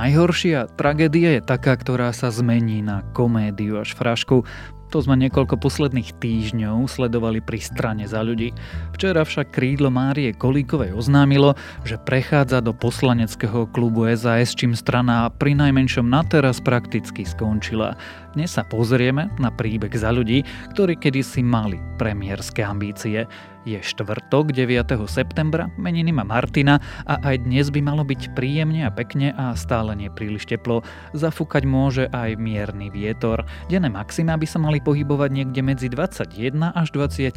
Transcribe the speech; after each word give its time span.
najhoršia 0.00 0.72
tragédia 0.80 1.36
je 1.36 1.42
taká, 1.44 1.76
ktorá 1.76 2.08
sa 2.16 2.32
zmení 2.32 2.80
na 2.80 3.04
komédiu 3.12 3.76
až 3.76 3.92
frašku. 3.92 4.48
To 4.90 4.98
sme 4.98 5.14
niekoľko 5.22 5.54
posledných 5.62 6.18
týždňov 6.18 6.90
sledovali 6.90 7.38
pri 7.38 7.62
strane 7.62 8.10
za 8.10 8.26
ľudí. 8.26 8.50
Včera 8.90 9.22
však 9.22 9.54
krídlo 9.54 9.86
Márie 9.86 10.34
Kolíkovej 10.34 10.98
oznámilo, 10.98 11.54
že 11.86 11.94
prechádza 11.94 12.58
do 12.58 12.74
poslaneckého 12.74 13.70
klubu 13.70 14.10
SAS, 14.18 14.50
čím 14.56 14.74
strana 14.74 15.30
pri 15.30 15.54
najmenšom 15.54 16.10
na 16.10 16.26
teraz 16.26 16.58
prakticky 16.58 17.22
skončila. 17.22 17.94
Dnes 18.34 18.50
sa 18.50 18.66
pozrieme 18.66 19.30
na 19.38 19.54
príbeh 19.54 19.94
za 19.94 20.10
ľudí, 20.10 20.42
ktorí 20.74 20.98
kedysi 20.98 21.46
mali 21.46 21.78
premiérske 21.94 22.66
ambície. 22.66 23.30
Je 23.68 23.76
štvrtok 23.76 24.56
9. 24.56 24.88
septembra, 25.04 25.68
meniny 25.76 26.16
má 26.16 26.24
Martina 26.24 26.80
a 27.04 27.20
aj 27.20 27.44
dnes 27.44 27.68
by 27.68 27.84
malo 27.84 28.08
byť 28.08 28.32
príjemne 28.32 28.88
a 28.88 28.90
pekne 28.90 29.36
a 29.36 29.52
stále 29.52 29.92
nie 29.92 30.08
príliš 30.08 30.48
teplo. 30.48 30.80
Zafúkať 31.12 31.68
môže 31.68 32.08
aj 32.08 32.40
mierny 32.40 32.88
vietor. 32.88 33.44
Denné 33.68 33.92
maxima 33.92 34.40
by 34.40 34.48
sa 34.48 34.56
mali 34.56 34.80
pohybovať 34.80 35.30
niekde 35.36 35.60
medzi 35.60 35.92
21 35.92 36.72
až 36.72 36.88
28 36.96 37.36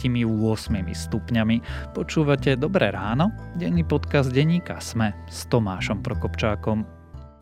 stupňami. 0.96 1.58
Počúvate 1.92 2.56
Dobré 2.56 2.96
ráno? 2.96 3.28
Denný 3.60 3.84
podcast 3.84 4.32
denníka 4.32 4.80
Sme 4.80 5.12
s 5.28 5.44
Tomášom 5.52 6.00
Prokopčákom. 6.00 6.88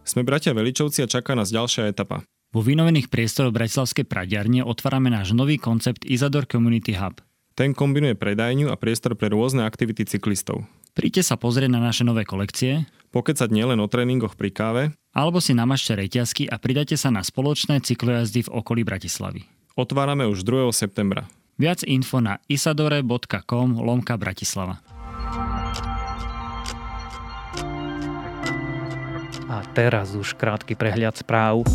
Sme 0.01 0.25
bratia 0.25 0.57
Veličovci 0.57 1.05
a 1.05 1.07
čaká 1.07 1.37
nás 1.37 1.53
ďalšia 1.53 1.85
etapa. 1.85 2.25
Vo 2.49 2.65
vynovených 2.65 3.13
priestoroch 3.13 3.53
Bratislavskej 3.53 4.09
pradiarne 4.09 4.65
otvárame 4.65 5.13
náš 5.13 5.37
nový 5.37 5.61
koncept 5.61 6.01
Isador 6.09 6.49
Community 6.49 6.97
Hub– 6.97 7.21
ten 7.55 7.75
kombinuje 7.75 8.15
predajňu 8.15 8.71
a 8.71 8.75
priestor 8.79 9.15
pre 9.15 9.31
rôzne 9.31 9.67
aktivity 9.67 10.07
cyklistov. 10.07 10.63
Príďte 10.91 11.23
sa 11.23 11.35
pozrieť 11.39 11.71
na 11.71 11.79
naše 11.79 12.03
nové 12.03 12.27
kolekcie, 12.27 12.83
pokecať 13.15 13.47
nielen 13.47 13.79
o 13.79 13.87
tréningoch 13.87 14.35
pri 14.35 14.51
káve, 14.51 14.83
alebo 15.15 15.39
si 15.39 15.55
namažte 15.55 15.95
reťazky 15.95 16.51
a 16.51 16.59
pridajte 16.59 16.99
sa 16.99 17.11
na 17.11 17.23
spoločné 17.23 17.83
cyklojazdy 17.83 18.47
v 18.47 18.49
okolí 18.51 18.83
Bratislavy. 18.83 19.47
Otvárame 19.75 20.27
už 20.27 20.43
2. 20.43 20.67
septembra. 20.75 21.31
Viac 21.55 21.83
info 21.87 22.19
na 22.19 22.43
isadore.com 22.51 23.79
lomka 23.79 24.19
Bratislava. 24.19 24.83
A 29.51 29.59
teraz 29.75 30.15
už 30.15 30.35
krátky 30.39 30.79
prehľad 30.79 31.19
správ. 31.19 31.67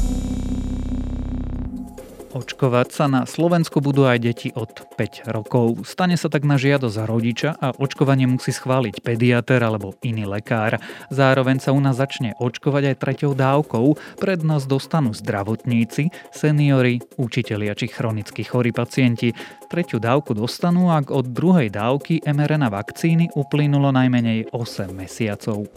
Očkovať 2.36 2.88
sa 2.92 3.08
na 3.08 3.24
Slovensku 3.24 3.80
budú 3.80 4.04
aj 4.04 4.20
deti 4.20 4.52
od 4.52 4.68
5 4.68 5.32
rokov. 5.32 5.88
Stane 5.88 6.20
sa 6.20 6.28
tak 6.28 6.44
na 6.44 6.60
žiadosť 6.60 7.08
rodiča 7.08 7.56
a 7.56 7.72
očkovanie 7.72 8.28
musí 8.28 8.52
schváliť 8.52 9.00
pediater 9.00 9.64
alebo 9.64 9.96
iný 10.04 10.28
lekár. 10.28 10.76
Zároveň 11.08 11.64
sa 11.64 11.72
u 11.72 11.80
nás 11.80 11.96
začne 11.96 12.36
očkovať 12.36 12.92
aj 12.92 13.00
treťou 13.00 13.32
dávkou. 13.32 14.20
Prednosť 14.20 14.68
dostanú 14.68 15.16
zdravotníci, 15.16 16.12
seniory, 16.28 17.00
učitelia 17.16 17.72
či 17.72 17.88
chronicky 17.88 18.44
chorí 18.44 18.68
pacienti. 18.68 19.32
Tretiu 19.72 19.96
dávku 19.96 20.36
dostanú, 20.36 20.92
ak 20.92 21.08
od 21.08 21.32
druhej 21.32 21.72
dávky 21.72 22.20
mRNA 22.20 22.68
vakcíny 22.68 23.32
uplynulo 23.32 23.96
najmenej 23.96 24.52
8 24.52 24.92
mesiacov. 24.92 25.72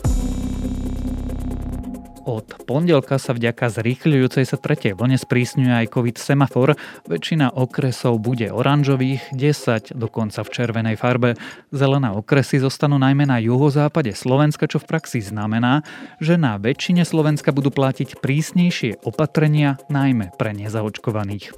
Od 2.29 2.45
pondelka 2.69 3.17
sa 3.17 3.33
vďaka 3.33 3.73
zrýchľujúcej 3.73 4.45
sa 4.45 4.53
tretej 4.61 4.93
vlne 4.93 5.17
sprísňuje 5.17 5.73
aj 5.81 5.97
COVID 5.97 6.17
semafor. 6.21 6.77
Väčšina 7.09 7.57
okresov 7.57 8.21
bude 8.21 8.53
oranžových, 8.53 9.33
10 9.33 9.97
dokonca 9.97 10.45
v 10.45 10.49
červenej 10.53 10.93
farbe. 10.93 11.33
Zelené 11.73 12.13
okresy 12.13 12.61
zostanú 12.61 13.01
najmä 13.01 13.25
na 13.25 13.41
juhozápade 13.41 14.13
Slovenska, 14.13 14.69
čo 14.69 14.77
v 14.77 14.93
praxi 14.93 15.25
znamená, 15.25 15.81
že 16.21 16.37
na 16.37 16.61
väčšine 16.61 17.01
Slovenska 17.01 17.49
budú 17.49 17.73
platiť 17.73 18.21
prísnejšie 18.21 19.01
opatrenia, 19.09 19.81
najmä 19.89 20.29
pre 20.37 20.53
nezaočkovaných. 20.53 21.57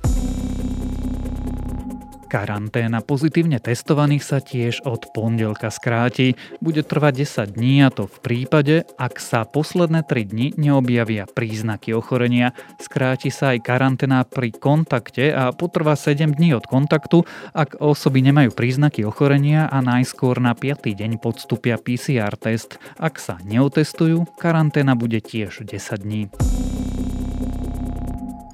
Karanténa 2.31 3.03
pozitívne 3.03 3.59
testovaných 3.59 4.24
sa 4.24 4.40
tiež 4.40 4.88
od 4.88 5.12
pondelka 5.12 5.68
skráti. 5.68 6.40
Bude 6.64 6.80
trvať 6.80 7.28
10 7.28 7.59
dní 7.59 7.84
a 7.84 7.92
to 7.92 8.08
v 8.08 8.18
prípade, 8.24 8.88
ak 8.96 9.19
sa 9.19 9.44
posledné 9.44 10.08
3 10.08 10.31
dni 10.31 10.47
neobjavia 10.56 11.28
príznaky 11.28 11.91
ochorenia. 11.91 12.56
Skráti 12.80 13.36
sa 13.36 13.52
aj 13.52 13.68
karanténa 13.68 14.24
pri 14.24 14.56
kontakte 14.56 15.36
a 15.36 15.52
potrvá 15.52 16.00
7 16.00 16.31
dní 16.31 16.56
od 16.56 16.64
kontaktu, 16.64 17.28
ak 17.52 17.84
osoby 17.84 18.24
nemajú 18.24 18.56
príznaky 18.56 19.03
ochorenia 19.03 19.68
a 19.68 19.84
najskôr 19.84 20.40
na 20.40 20.56
5. 20.56 20.88
deň 20.88 21.20
podstúpia 21.20 21.75
PCR 21.75 22.40
test. 22.40 22.80
Ak 22.96 23.20
sa 23.20 23.44
neotestujú, 23.44 24.24
karanténa 24.40 24.96
bude 24.96 25.20
tiež 25.20 25.68
10 25.68 26.00
dní. 26.00 26.31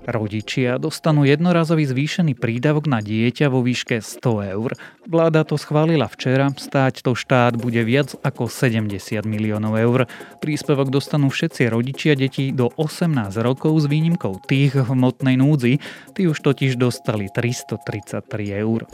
Rodičia 0.08 0.80
dostanú 0.80 1.28
jednorazový 1.28 1.84
zvýšený 1.84 2.40
prídavok 2.40 2.88
na 2.88 3.04
dieťa 3.04 3.52
vo 3.52 3.60
výške 3.60 4.00
100 4.00 4.56
eur. 4.56 4.72
Vláda 5.04 5.44
to 5.44 5.60
schválila 5.60 6.08
včera, 6.08 6.48
stáť 6.56 7.04
to 7.04 7.12
štát 7.12 7.60
bude 7.60 7.84
viac 7.84 8.16
ako 8.24 8.48
70 8.48 9.04
miliónov 9.28 9.76
eur. 9.76 10.00
Príspevok 10.40 10.96
dostanú 10.96 11.28
všetci 11.28 11.68
rodičia 11.68 12.16
detí 12.16 12.56
do 12.56 12.72
18 12.80 13.36
rokov 13.44 13.84
s 13.84 13.92
výnimkou 13.92 14.40
tých 14.48 14.80
v 14.80 14.96
hmotnej 14.96 15.36
núdzi, 15.36 15.84
tí 16.16 16.24
už 16.24 16.40
totiž 16.40 16.80
dostali 16.80 17.28
333 17.28 18.64
eur. 18.64 18.88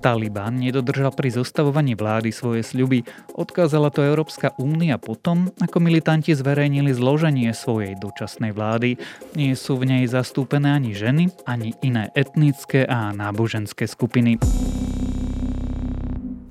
Taliban 0.00 0.56
nedodržal 0.56 1.12
pri 1.12 1.28
zostavovaní 1.28 1.92
vlády 1.92 2.32
svoje 2.32 2.64
sľuby. 2.64 3.04
Odkázala 3.36 3.92
to 3.92 4.00
Európska 4.00 4.56
únia 4.56 4.96
potom, 4.96 5.52
ako 5.60 5.76
militanti 5.76 6.32
zverejnili 6.32 6.96
zloženie 6.96 7.52
svojej 7.52 8.00
dočasnej 8.00 8.56
vlády. 8.56 8.96
Nie 9.36 9.52
sú 9.52 9.76
v 9.76 9.92
nej 9.92 10.04
zastúpené 10.08 10.72
ani 10.72 10.96
ženy, 10.96 11.28
ani 11.44 11.76
iné 11.84 12.08
etnické 12.16 12.88
a 12.88 13.12
náboženské 13.12 13.84
skupiny. 13.84 14.40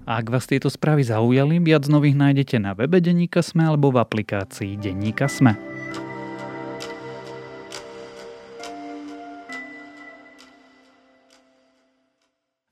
Ak 0.09 0.25
vás 0.29 0.49
tieto 0.49 0.69
správy 0.73 1.05
zaujali, 1.05 1.61
viac 1.61 1.85
nových 1.85 2.17
nájdete 2.17 2.57
na 2.57 2.73
webe 2.73 2.97
Denníka 2.97 3.45
Sme 3.45 3.69
alebo 3.69 3.93
v 3.93 4.01
aplikácii 4.01 4.77
Denníka 4.77 5.29
Sme. 5.29 5.68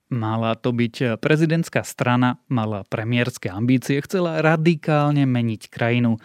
Mala 0.07 0.55
to 0.55 0.71
byť 0.71 1.19
prezidentská 1.19 1.83
strana, 1.83 2.39
mala 2.47 2.87
premiérske 2.87 3.51
ambície, 3.51 3.99
chcela 3.99 4.39
radikálne 4.39 5.27
meniť 5.27 5.67
krajinu. 5.67 6.23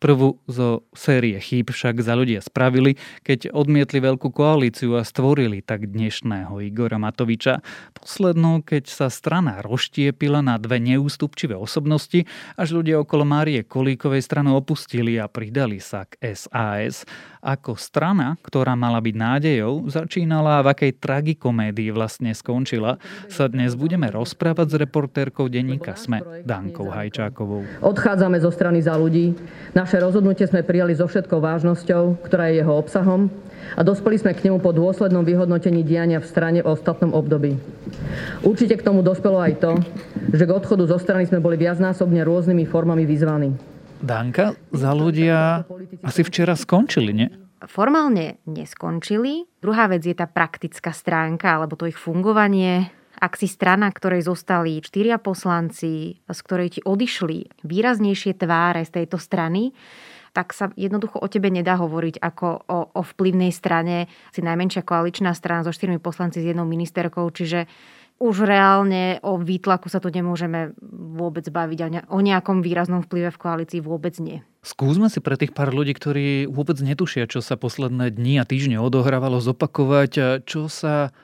Prvú 0.00 0.40
zo 0.48 0.88
série 0.96 1.36
chýb 1.44 1.76
však 1.76 2.00
za 2.00 2.16
ľudia 2.16 2.40
spravili, 2.40 2.96
keď 3.20 3.52
odmietli 3.52 4.00
veľkú 4.00 4.32
koalíciu 4.32 4.96
a 4.96 5.04
stvorili 5.04 5.60
tak 5.60 5.92
dnešného 5.92 6.56
Igora 6.64 6.96
Matoviča. 6.96 7.60
Poslednú, 7.92 8.64
keď 8.64 8.88
sa 8.88 9.12
strana 9.12 9.60
rozštiepila 9.60 10.40
na 10.40 10.56
dve 10.56 10.80
neústupčivé 10.80 11.52
osobnosti, 11.52 12.24
až 12.56 12.80
ľudia 12.80 12.96
okolo 13.04 13.28
Márie 13.28 13.60
Kolíkovej 13.60 14.24
stranu 14.24 14.56
opustili 14.56 15.20
a 15.20 15.28
pridali 15.28 15.84
sa 15.84 16.08
k 16.08 16.32
SAS. 16.32 17.04
Ako 17.44 17.76
strana, 17.76 18.40
ktorá 18.40 18.72
mala 18.76 19.04
byť 19.04 19.16
nádejou, 19.16 19.84
začínala 19.88 20.60
a 20.60 20.64
v 20.64 20.76
akej 20.76 20.92
tragikomédii 20.96 21.92
vlastne 21.92 22.32
skončila, 22.32 22.96
sa 23.28 23.52
dnes 23.52 23.76
budeme 23.76 24.08
rozprávať 24.08 24.66
s 24.72 24.76
reportérkou 24.80 25.52
denníka 25.52 25.92
SME, 25.92 26.44
Dankou 26.48 26.88
Hajčákovou. 26.88 27.84
Odchádzame 27.84 28.40
zo 28.40 28.48
strany 28.48 28.80
za 28.80 28.96
ľudí. 28.96 29.36
Naše 29.90 30.06
rozhodnutie 30.06 30.46
sme 30.46 30.62
prijali 30.62 30.94
so 30.94 31.10
všetkou 31.10 31.42
vážnosťou, 31.42 32.22
ktorá 32.22 32.46
je 32.46 32.62
jeho 32.62 32.78
obsahom 32.78 33.26
a 33.74 33.82
dospeli 33.82 34.22
sme 34.22 34.38
k 34.38 34.46
nemu 34.46 34.62
po 34.62 34.70
dôslednom 34.70 35.26
vyhodnotení 35.26 35.82
diania 35.82 36.22
v 36.22 36.30
strane 36.30 36.62
v 36.62 36.70
ostatnom 36.70 37.10
období. 37.10 37.58
Určite 38.46 38.78
k 38.78 38.86
tomu 38.86 39.02
dospelo 39.02 39.42
aj 39.42 39.58
to, 39.58 39.82
že 40.30 40.46
k 40.46 40.54
odchodu 40.54 40.86
zo 40.86 40.94
strany 40.94 41.26
sme 41.26 41.42
boli 41.42 41.58
viacnásobne 41.58 42.22
rôznymi 42.22 42.70
formami 42.70 43.02
vyzvaní. 43.02 43.50
Danka, 43.98 44.54
za 44.70 44.94
ľudia 44.94 45.66
asi 46.06 46.22
včera 46.22 46.54
skončili, 46.54 47.10
nie? 47.10 47.26
Formálne 47.66 48.38
neskončili. 48.46 49.42
Druhá 49.58 49.90
vec 49.90 50.06
je 50.06 50.14
tá 50.14 50.30
praktická 50.30 50.94
stránka, 50.94 51.58
alebo 51.58 51.74
to 51.74 51.90
ich 51.90 51.98
fungovanie. 51.98 52.94
Ak 53.20 53.36
si 53.36 53.44
strana, 53.44 53.92
ktorej 53.92 54.24
zostali 54.24 54.80
štyria 54.80 55.20
poslanci, 55.20 56.16
z 56.24 56.40
ktorej 56.40 56.68
ti 56.76 56.80
odišli 56.80 57.62
výraznejšie 57.68 58.32
tváre 58.32 58.80
z 58.88 59.04
tejto 59.04 59.20
strany, 59.20 59.76
tak 60.32 60.56
sa 60.56 60.70
jednoducho 60.72 61.20
o 61.20 61.26
tebe 61.28 61.52
nedá 61.52 61.76
hovoriť 61.76 62.16
ako 62.22 62.48
o, 62.64 62.78
o 62.96 63.00
vplyvnej 63.02 63.52
strane. 63.52 64.08
Si 64.30 64.40
najmenšia 64.40 64.86
koaličná 64.86 65.34
strana 65.34 65.66
so 65.66 65.74
štyrmi 65.74 66.00
poslanci 66.00 66.40
s 66.40 66.48
jednou 66.48 66.64
ministerkou, 66.64 67.28
čiže 67.28 67.66
už 68.20 68.44
reálne 68.44 69.16
o 69.24 69.40
výtlaku 69.40 69.88
sa 69.88 69.96
tu 69.96 70.12
nemôžeme 70.12 70.76
vôbec 71.16 71.48
baviť 71.48 71.78
a 71.80 71.88
o 72.12 72.20
nejakom 72.20 72.60
výraznom 72.60 73.00
vplyve 73.00 73.32
v 73.32 73.40
koalícii 73.40 73.80
vôbec 73.80 74.12
nie. 74.20 74.44
Skúsme 74.60 75.08
si 75.08 75.24
pre 75.24 75.40
tých 75.40 75.56
pár 75.56 75.72
ľudí, 75.72 75.96
ktorí 75.96 76.44
vôbec 76.44 76.76
netušia, 76.84 77.24
čo 77.24 77.40
sa 77.40 77.56
posledné 77.56 78.12
dni 78.12 78.40
a 78.40 78.44
týždne 78.44 78.76
odohrávalo, 78.76 79.40
zopakovať, 79.40 80.44
čo 80.44 80.68
sa 80.68 81.16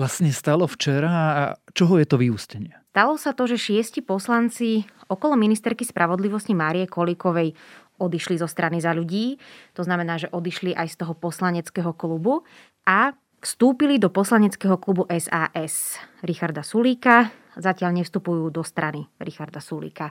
vlastne 0.00 0.32
stalo 0.32 0.64
včera 0.64 1.12
a 1.12 1.42
čoho 1.76 2.00
je 2.00 2.08
to 2.08 2.16
vyústenie. 2.16 2.72
Stalo 2.96 3.20
sa 3.20 3.36
to, 3.36 3.44
že 3.44 3.60
šiesti 3.60 4.00
poslanci 4.00 4.88
okolo 5.12 5.36
ministerky 5.36 5.84
spravodlivosti 5.84 6.56
Márie 6.56 6.88
Kolikovej 6.88 7.52
odišli 8.00 8.40
zo 8.40 8.48
strany 8.48 8.80
za 8.80 8.96
ľudí. 8.96 9.36
To 9.76 9.84
znamená, 9.84 10.16
že 10.16 10.32
odišli 10.32 10.72
aj 10.72 10.96
z 10.96 11.04
toho 11.04 11.12
poslaneckého 11.12 11.92
klubu 11.92 12.48
a 12.88 13.12
vstúpili 13.44 14.00
do 14.00 14.08
poslaneckého 14.08 14.80
klubu 14.80 15.04
SAS 15.20 16.00
Richarda 16.24 16.64
Sulíka. 16.64 17.28
Zatiaľ 17.60 18.00
nevstupujú 18.00 18.48
do 18.48 18.64
strany 18.64 19.04
Richarda 19.20 19.60
Sulíka. 19.60 20.08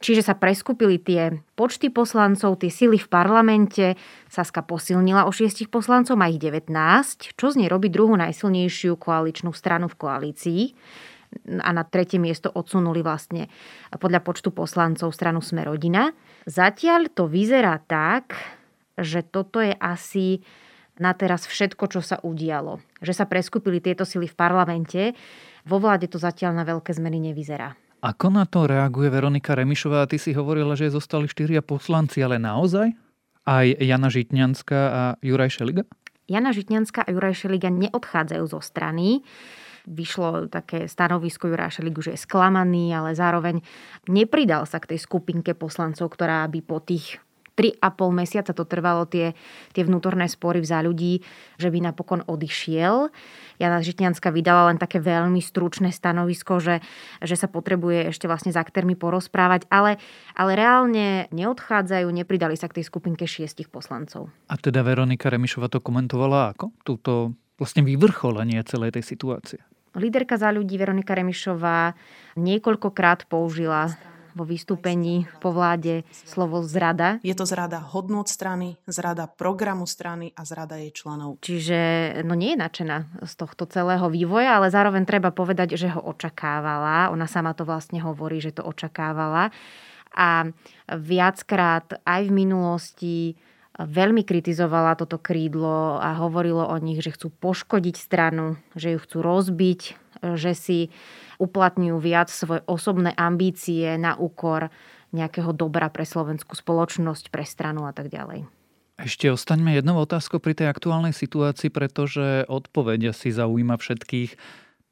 Čiže 0.00 0.24
sa 0.24 0.32
preskupili 0.32 0.96
tie 0.96 1.44
počty 1.60 1.92
poslancov, 1.92 2.56
tie 2.56 2.72
sily 2.72 2.96
v 2.96 3.08
parlamente. 3.12 4.00
Saska 4.32 4.64
posilnila 4.64 5.28
o 5.28 5.32
šiestich 5.32 5.68
poslancov, 5.68 6.16
má 6.16 6.32
ich 6.32 6.40
19, 6.40 6.72
čo 7.36 7.46
z 7.52 7.54
nej 7.60 7.68
robí 7.68 7.92
druhú 7.92 8.16
najsilnejšiu 8.16 8.96
koaličnú 8.96 9.52
stranu 9.52 9.92
v 9.92 9.98
koalícii 10.00 10.62
a 11.46 11.70
na 11.70 11.84
tretie 11.86 12.18
miesto 12.18 12.50
odsunuli 12.50 13.04
vlastne 13.06 13.46
podľa 13.94 14.20
počtu 14.24 14.50
poslancov 14.50 15.14
stranu 15.14 15.38
Sme 15.44 15.62
rodina. 15.62 16.10
Zatiaľ 16.48 17.12
to 17.12 17.30
vyzerá 17.30 17.78
tak, 17.84 18.34
že 18.98 19.22
toto 19.22 19.62
je 19.62 19.76
asi 19.78 20.42
na 21.00 21.16
teraz 21.16 21.48
všetko, 21.48 21.84
čo 21.88 22.00
sa 22.04 22.20
udialo. 22.20 22.82
Že 23.00 23.12
sa 23.14 23.24
preskupili 23.24 23.80
tieto 23.80 24.04
sily 24.04 24.28
v 24.28 24.36
parlamente. 24.36 25.00
Vo 25.64 25.80
vláde 25.80 26.10
to 26.10 26.20
zatiaľ 26.20 26.56
na 26.56 26.64
veľké 26.66 26.92
zmeny 26.92 27.30
nevyzerá. 27.30 27.89
Ako 28.00 28.32
na 28.32 28.48
to 28.48 28.64
reaguje 28.64 29.12
Veronika 29.12 29.52
Remišová? 29.52 30.08
Ty 30.08 30.16
si 30.16 30.32
hovorila, 30.32 30.72
že 30.72 30.88
zostali 30.88 31.28
štyria 31.28 31.60
poslanci, 31.60 32.24
ale 32.24 32.40
naozaj? 32.40 32.96
Aj 33.44 33.66
Jana 33.68 34.08
Žitňanská 34.08 34.80
a 34.80 35.02
Juraj 35.20 35.60
Šeliga? 35.60 35.84
Jana 36.24 36.56
Žitňanská 36.56 37.04
a 37.04 37.12
Juraj 37.12 37.44
Šeliga 37.44 37.68
neodchádzajú 37.68 38.44
zo 38.48 38.60
strany. 38.64 39.20
Vyšlo 39.84 40.48
také 40.48 40.88
stanovisko 40.88 41.52
Juraja 41.52 41.76
Šeligu, 41.76 42.00
že 42.00 42.16
je 42.16 42.24
sklamaný, 42.24 42.88
ale 42.96 43.12
zároveň 43.12 43.60
nepridal 44.08 44.64
sa 44.64 44.80
k 44.80 44.96
tej 44.96 45.04
skupinke 45.04 45.52
poslancov, 45.52 46.08
ktorá 46.16 46.48
by 46.48 46.60
po 46.64 46.80
tých 46.80 47.20
3,5 47.60 47.76
mesiaca 48.16 48.56
to 48.56 48.64
trvalo 48.64 49.04
tie, 49.04 49.36
tie 49.76 49.84
vnútorné 49.84 50.24
spory 50.32 50.64
v 50.64 50.68
ľudí, 50.88 51.20
že 51.60 51.68
by 51.68 51.92
napokon 51.92 52.24
odišiel. 52.24 53.12
Jana 53.60 53.84
Žitňanská 53.84 54.32
vydala 54.32 54.72
len 54.72 54.80
také 54.80 54.96
veľmi 55.04 55.44
stručné 55.44 55.92
stanovisko, 55.92 56.64
že, 56.64 56.80
že 57.20 57.36
sa 57.36 57.52
potrebuje 57.52 58.16
ešte 58.16 58.24
vlastne 58.24 58.48
s 58.48 58.56
aktérmi 58.56 58.96
porozprávať, 58.96 59.68
ale, 59.68 60.00
ale 60.32 60.56
reálne 60.56 61.28
neodchádzajú, 61.28 62.08
nepridali 62.08 62.56
sa 62.56 62.72
k 62.72 62.80
tej 62.80 62.88
skupinke 62.88 63.28
šiestich 63.28 63.68
poslancov. 63.68 64.32
A 64.48 64.56
teda 64.56 64.80
Veronika 64.80 65.28
Remišova 65.28 65.68
to 65.68 65.84
komentovala 65.84 66.56
ako? 66.56 66.72
Túto 66.80 67.36
vlastne 67.60 67.84
vyvrcholenie 67.84 68.64
celej 68.64 68.96
tej 68.96 69.04
situácie. 69.04 69.60
Líderka 69.92 70.38
za 70.38 70.54
ľudí 70.54 70.78
Veronika 70.78 71.12
Remišová 71.12 71.92
niekoľkokrát 72.38 73.26
použila 73.26 73.90
vo 74.34 74.44
vystúpení 74.46 75.26
po 75.38 75.50
vláde 75.54 76.06
slovo 76.12 76.62
zrada. 76.62 77.18
Je 77.26 77.34
to 77.36 77.44
zrada 77.44 77.82
hodnot 77.82 78.30
strany, 78.30 78.78
zrada 78.86 79.26
programu 79.26 79.84
strany 79.84 80.32
a 80.36 80.46
zrada 80.46 80.78
jej 80.78 80.92
členov. 80.94 81.42
Čiže 81.42 81.78
no 82.22 82.38
nie 82.38 82.54
je 82.54 82.62
nadšená 82.62 82.96
z 83.26 83.32
tohto 83.34 83.66
celého 83.66 84.06
vývoja, 84.10 84.58
ale 84.58 84.72
zároveň 84.72 85.06
treba 85.06 85.30
povedať, 85.34 85.74
že 85.74 85.92
ho 85.92 86.00
očakávala. 86.02 87.10
Ona 87.14 87.26
sama 87.26 87.54
to 87.54 87.66
vlastne 87.66 88.02
hovorí, 88.02 88.38
že 88.42 88.54
to 88.56 88.62
očakávala. 88.66 89.54
A 90.10 90.50
viackrát 90.90 92.02
aj 92.02 92.22
v 92.26 92.32
minulosti 92.34 93.16
veľmi 93.78 94.26
kritizovala 94.26 94.98
toto 94.98 95.16
krídlo 95.16 95.96
a 96.02 96.18
hovorilo 96.18 96.66
o 96.66 96.76
nich, 96.82 97.00
že 97.00 97.14
chcú 97.14 97.32
poškodiť 97.32 97.96
stranu, 97.96 98.60
že 98.76 98.92
ju 98.92 98.98
chcú 99.00 99.18
rozbiť, 99.22 99.80
že 100.22 100.52
si 100.52 100.78
uplatňujú 101.40 101.96
viac 102.00 102.28
svoje 102.28 102.60
osobné 102.68 103.16
ambície 103.16 103.96
na 103.96 104.16
úkor 104.16 104.68
nejakého 105.10 105.50
dobra 105.50 105.90
pre 105.90 106.06
slovenskú 106.06 106.54
spoločnosť, 106.54 107.34
pre 107.34 107.42
stranu 107.42 107.88
a 107.88 107.92
tak 107.92 108.12
ďalej. 108.12 108.46
Ešte 109.00 109.32
ostaňme 109.32 109.72
jednou 109.72 109.96
otázkou 109.96 110.44
pri 110.44 110.52
tej 110.52 110.68
aktuálnej 110.68 111.16
situácii, 111.16 111.72
pretože 111.72 112.44
odpovedia 112.46 113.16
si 113.16 113.32
zaujíma 113.32 113.80
všetkých. 113.80 114.36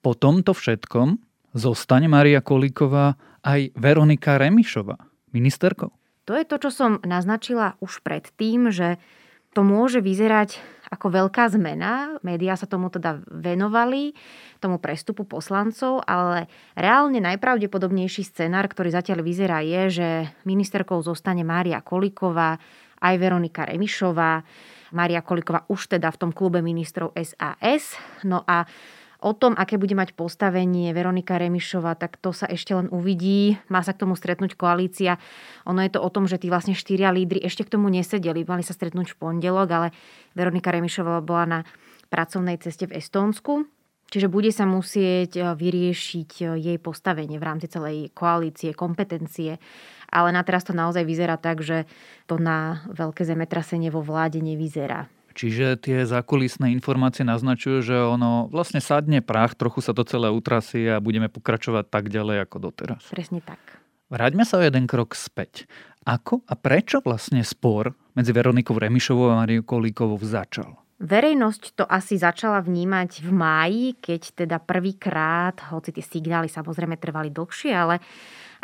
Po 0.00 0.16
tomto 0.16 0.56
všetkom 0.56 1.20
zostane 1.52 2.08
Maria 2.08 2.40
Kolíková 2.40 3.20
aj 3.44 3.76
Veronika 3.76 4.40
Remišová 4.40 4.96
ministerkou? 5.36 5.92
To 6.24 6.32
je 6.36 6.44
to, 6.44 6.56
čo 6.56 6.70
som 6.72 6.92
naznačila 7.04 7.76
už 7.84 8.00
predtým, 8.00 8.72
že 8.72 8.96
to 9.58 9.66
môže 9.66 9.98
vyzerať 9.98 10.62
ako 10.86 11.10
veľká 11.10 11.50
zmena. 11.50 12.22
Média 12.22 12.54
sa 12.54 12.70
tomu 12.70 12.94
teda 12.94 13.18
venovali, 13.26 14.14
tomu 14.62 14.78
prestupu 14.78 15.26
poslancov, 15.26 15.98
ale 16.06 16.46
reálne 16.78 17.18
najpravdepodobnejší 17.18 18.22
scenár, 18.22 18.70
ktorý 18.70 18.94
zatiaľ 18.94 19.26
vyzerá, 19.26 19.58
je, 19.66 19.82
že 19.98 20.08
ministerkou 20.46 21.02
zostane 21.02 21.42
Mária 21.42 21.82
Koliková, 21.82 22.54
aj 23.02 23.14
Veronika 23.18 23.66
Remišová. 23.66 24.46
Mária 24.94 25.26
Koliková 25.26 25.66
už 25.66 25.98
teda 25.98 26.06
v 26.14 26.20
tom 26.22 26.30
klube 26.30 26.62
ministrov 26.62 27.10
SAS. 27.18 27.98
No 28.22 28.46
a 28.46 28.62
O 29.18 29.34
tom, 29.34 29.58
aké 29.58 29.82
bude 29.82 29.98
mať 29.98 30.14
postavenie 30.14 30.94
Veronika 30.94 31.42
Remišová, 31.42 31.98
tak 31.98 32.22
to 32.22 32.30
sa 32.30 32.46
ešte 32.46 32.70
len 32.70 32.86
uvidí. 32.94 33.58
Má 33.66 33.82
sa 33.82 33.90
k 33.90 34.06
tomu 34.06 34.14
stretnúť 34.14 34.54
koalícia. 34.54 35.18
Ono 35.66 35.82
je 35.82 35.90
to 35.90 35.98
o 35.98 36.06
tom, 36.06 36.30
že 36.30 36.38
tí 36.38 36.46
vlastne 36.46 36.70
štyria 36.70 37.10
lídry 37.10 37.42
ešte 37.42 37.66
k 37.66 37.74
tomu 37.74 37.90
nesedeli. 37.90 38.46
Mali 38.46 38.62
sa 38.62 38.78
stretnúť 38.78 39.10
v 39.10 39.18
pondelok, 39.18 39.68
ale 39.74 39.88
Veronika 40.38 40.70
Remišová 40.70 41.18
bola 41.18 41.44
na 41.50 41.60
pracovnej 42.14 42.62
ceste 42.62 42.86
v 42.86 42.94
Estónsku. 42.94 43.66
Čiže 44.08 44.30
bude 44.30 44.48
sa 44.54 44.64
musieť 44.64 45.36
e, 45.36 45.42
vyriešiť 45.52 46.30
e, 46.40 46.44
jej 46.56 46.78
postavenie 46.80 47.36
v 47.36 47.44
rámci 47.44 47.68
celej 47.68 48.08
koalície, 48.16 48.72
kompetencie. 48.72 49.60
Ale 50.08 50.32
na 50.32 50.40
teraz 50.46 50.64
to 50.64 50.72
naozaj 50.72 51.04
vyzerá 51.04 51.36
tak, 51.36 51.60
že 51.60 51.84
to 52.24 52.40
na 52.40 52.86
veľké 52.88 53.26
zemetrasenie 53.26 53.92
vo 53.92 54.00
vláde 54.00 54.40
nevyzerá. 54.40 55.10
Čiže 55.38 55.78
tie 55.78 56.02
zákulisné 56.02 56.74
informácie 56.74 57.22
naznačujú, 57.22 57.78
že 57.86 57.94
ono 57.94 58.50
vlastne 58.50 58.82
sadne 58.82 59.22
prach, 59.22 59.54
trochu 59.54 59.78
sa 59.86 59.94
to 59.94 60.02
celé 60.02 60.34
utrasie 60.34 60.90
a 60.90 60.98
budeme 60.98 61.30
pokračovať 61.30 61.86
tak 61.86 62.10
ďalej 62.10 62.42
ako 62.42 62.56
doteraz. 62.58 63.06
Presne 63.06 63.38
tak. 63.38 63.62
Vráťme 64.10 64.42
sa 64.42 64.58
o 64.58 64.66
jeden 64.66 64.90
krok 64.90 65.14
späť. 65.14 65.70
Ako 66.02 66.42
a 66.42 66.58
prečo 66.58 66.98
vlastne 67.06 67.46
spor 67.46 67.94
medzi 68.18 68.34
Veronikou 68.34 68.74
Remišovou 68.74 69.30
a 69.30 69.38
Mariou 69.38 69.62
Kolíkovou 69.62 70.18
začal? 70.18 70.74
Verejnosť 70.98 71.78
to 71.78 71.84
asi 71.86 72.18
začala 72.18 72.58
vnímať 72.58 73.22
v 73.22 73.30
máji, 73.30 73.84
keď 74.02 74.42
teda 74.42 74.58
prvýkrát, 74.58 75.54
hoci 75.70 75.94
tie 75.94 76.02
signály 76.02 76.50
samozrejme 76.50 76.98
trvali 76.98 77.30
dlhšie, 77.30 77.70
ale 77.70 78.02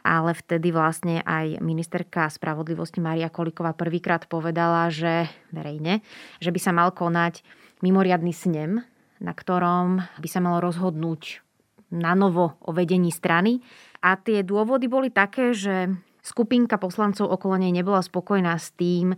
ale 0.04 0.36
vtedy 0.36 0.68
vlastne 0.68 1.24
aj 1.24 1.64
ministerka 1.64 2.28
spravodlivosti 2.28 3.00
Maria 3.00 3.32
Koliková 3.32 3.72
prvýkrát 3.72 4.28
povedala, 4.28 4.92
že 4.92 5.32
verejne, 5.48 6.04
že 6.44 6.52
by 6.52 6.60
sa 6.60 6.76
mal 6.76 6.92
konať 6.92 7.40
mimoriadný 7.80 8.36
snem, 8.36 8.84
na 9.24 9.32
ktorom 9.32 10.04
by 10.20 10.28
sa 10.28 10.44
malo 10.44 10.60
rozhodnúť 10.60 11.40
na 11.88 12.12
novo 12.12 12.60
o 12.60 12.70
vedení 12.76 13.08
strany. 13.08 13.64
A 14.04 14.20
tie 14.20 14.44
dôvody 14.44 14.84
boli 14.84 15.08
také, 15.08 15.56
že 15.56 15.88
skupinka 16.20 16.76
poslancov 16.76 17.32
okolo 17.32 17.56
nej 17.56 17.72
nebola 17.72 18.04
spokojná 18.04 18.60
s 18.60 18.76
tým, 18.76 19.16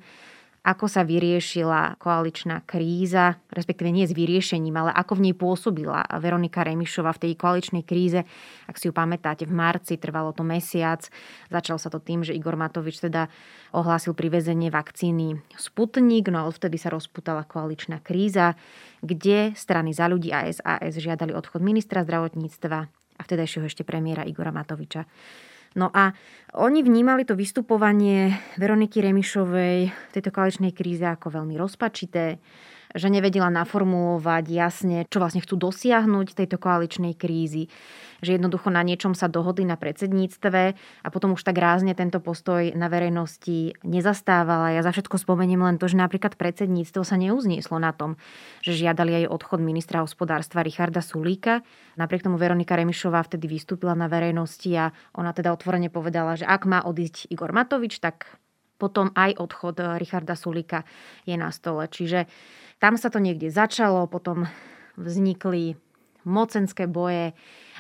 ako 0.67 0.91
sa 0.91 1.07
vyriešila 1.07 1.95
koaličná 2.03 2.67
kríza, 2.67 3.39
respektíve 3.55 3.87
nie 3.95 4.03
s 4.03 4.11
vyriešením, 4.11 4.75
ale 4.75 4.91
ako 4.91 5.23
v 5.23 5.31
nej 5.31 5.35
pôsobila 5.39 6.03
Veronika 6.19 6.67
Remišová 6.67 7.15
v 7.15 7.23
tej 7.23 7.33
koaličnej 7.39 7.87
kríze. 7.87 8.27
Ak 8.67 8.75
si 8.75 8.91
ju 8.91 8.93
pamätáte, 8.93 9.47
v 9.47 9.55
marci 9.55 9.95
trvalo 9.95 10.35
to 10.35 10.43
mesiac. 10.43 11.07
Začalo 11.55 11.79
sa 11.79 11.87
to 11.87 12.03
tým, 12.03 12.27
že 12.27 12.35
Igor 12.35 12.59
Matovič 12.59 12.99
teda 12.99 13.31
ohlásil 13.79 14.19
privezenie 14.19 14.75
vakcíny 14.75 15.39
Sputnik, 15.55 16.35
no 16.35 16.43
a 16.43 16.49
odvtedy 16.51 16.83
sa 16.83 16.91
rozputala 16.91 17.47
koaličná 17.47 18.03
kríza, 18.03 18.59
kde 19.07 19.55
strany 19.55 19.95
za 19.95 20.11
ľudí 20.11 20.35
a 20.35 20.51
SAS 20.51 20.99
žiadali 20.99 21.31
odchod 21.31 21.63
ministra 21.63 22.03
zdravotníctva 22.03 22.79
a 23.17 23.21
vtedajšieho 23.23 23.71
ešte 23.71 23.87
premiéra 23.87 24.27
Igora 24.27 24.51
Matoviča. 24.51 25.07
No 25.77 25.93
a 25.93 26.17
oni 26.57 26.81
vnímali 26.81 27.29
to 27.29 27.37
vystupovanie 27.37 28.33
Veroniky 28.57 29.05
Remišovej 29.05 29.79
v 29.93 30.11
tejto 30.13 30.33
koaličnej 30.33 30.73
kríze 30.73 31.05
ako 31.05 31.37
veľmi 31.37 31.53
rozpačité, 31.61 32.41
že 32.97 33.13
nevedela 33.13 33.53
naformulovať 33.53 34.45
jasne, 34.49 34.99
čo 35.07 35.21
vlastne 35.21 35.45
chcú 35.45 35.61
dosiahnuť 35.61 36.33
tejto 36.33 36.57
koaličnej 36.57 37.13
krízy 37.13 37.69
že 38.25 38.37
jednoducho 38.37 38.73
na 38.73 38.81
niečom 38.81 39.13
sa 39.13 39.29
dohodli 39.29 39.69
na 39.69 39.77
predsedníctve 39.77 40.63
a 40.77 41.09
potom 41.13 41.37
už 41.37 41.43
tak 41.45 41.57
rázne 41.61 41.93
tento 41.93 42.21
postoj 42.23 42.73
na 42.73 42.89
verejnosti 42.89 43.77
nezastávala. 43.85 44.73
Ja 44.73 44.81
za 44.85 44.93
všetko 44.93 45.21
spomeniem 45.21 45.61
len 45.61 45.77
to, 45.77 45.89
že 45.91 46.01
napríklad 46.01 46.39
predsedníctvo 46.39 47.03
sa 47.05 47.17
neuznieslo 47.21 47.77
na 47.81 47.93
tom, 47.93 48.17
že 48.65 48.77
žiadali 48.77 49.25
aj 49.25 49.33
odchod 49.33 49.61
ministra 49.61 50.01
hospodárstva 50.01 50.65
Richarda 50.65 51.05
Sulíka. 51.05 51.61
Napriek 52.01 52.25
tomu 52.25 52.41
Veronika 52.41 52.77
Remišová 52.77 53.25
vtedy 53.25 53.49
vystúpila 53.49 53.97
na 53.97 54.09
verejnosti 54.09 54.71
a 54.77 54.93
ona 55.17 55.33
teda 55.37 55.53
otvorene 55.53 55.93
povedala, 55.93 56.37
že 56.37 56.49
ak 56.49 56.63
má 56.69 56.85
odísť 56.85 57.29
Igor 57.33 57.53
Matovič, 57.53 58.01
tak 58.01 58.37
potom 58.77 59.09
aj 59.17 59.41
odchod 59.41 59.97
Richarda 59.97 60.37
Sulíka 60.37 60.85
je 61.25 61.33
na 61.33 61.49
stole. 61.49 61.89
Čiže 61.89 62.29
tam 62.77 63.01
sa 63.01 63.09
to 63.09 63.19
niekde 63.23 63.49
začalo, 63.49 64.05
potom 64.09 64.49
vznikli 64.97 65.77
mocenské 66.27 66.91
boje 66.91 67.33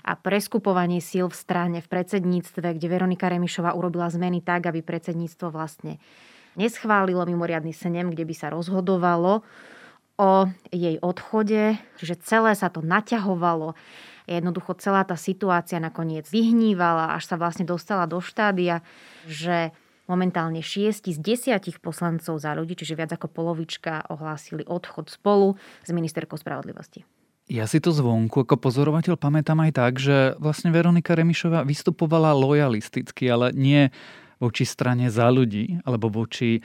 a 0.06 0.12
preskupovanie 0.14 1.02
síl 1.02 1.26
v 1.26 1.36
strane 1.36 1.78
v 1.82 1.90
predsedníctve, 1.90 2.78
kde 2.78 2.86
Veronika 2.86 3.26
Remišová 3.26 3.74
urobila 3.74 4.06
zmeny 4.06 4.38
tak, 4.38 4.70
aby 4.70 4.80
predsedníctvo 4.86 5.50
vlastne 5.50 5.98
neschválilo 6.54 7.26
mimoriadný 7.26 7.74
senem, 7.74 8.14
kde 8.14 8.24
by 8.24 8.34
sa 8.38 8.48
rozhodovalo 8.54 9.42
o 10.16 10.48
jej 10.72 10.96
odchode, 11.04 11.76
že 12.00 12.14
celé 12.24 12.56
sa 12.56 12.72
to 12.72 12.80
naťahovalo. 12.80 13.76
Jednoducho 14.24 14.74
celá 14.80 15.04
tá 15.04 15.14
situácia 15.14 15.76
nakoniec 15.76 16.24
vyhnívala, 16.26 17.14
až 17.14 17.28
sa 17.28 17.36
vlastne 17.36 17.68
dostala 17.68 18.08
do 18.08 18.18
štádia, 18.18 18.80
že 19.28 19.76
Momentálne 20.06 20.62
6 20.62 21.10
z 21.10 21.18
10 21.18 21.82
poslancov 21.82 22.38
za 22.38 22.54
ľudí, 22.54 22.78
čiže 22.78 22.94
viac 22.94 23.10
ako 23.10 23.26
polovička, 23.26 24.06
ohlásili 24.06 24.62
odchod 24.62 25.10
spolu 25.10 25.58
s 25.82 25.90
ministerkou 25.90 26.38
spravodlivosti. 26.38 27.02
Ja 27.46 27.66
si 27.70 27.78
to 27.78 27.94
zvonku 27.94 28.42
ako 28.42 28.58
pozorovateľ 28.58 29.14
pamätám 29.18 29.62
aj 29.66 29.72
tak, 29.74 29.92
že 30.02 30.34
vlastne 30.42 30.74
Veronika 30.74 31.14
Remišová 31.14 31.62
vystupovala 31.62 32.34
lojalisticky, 32.34 33.30
ale 33.30 33.54
nie 33.54 33.94
voči 34.42 34.66
strane 34.66 35.10
za 35.10 35.30
ľudí, 35.30 35.78
alebo 35.86 36.10
voči 36.10 36.62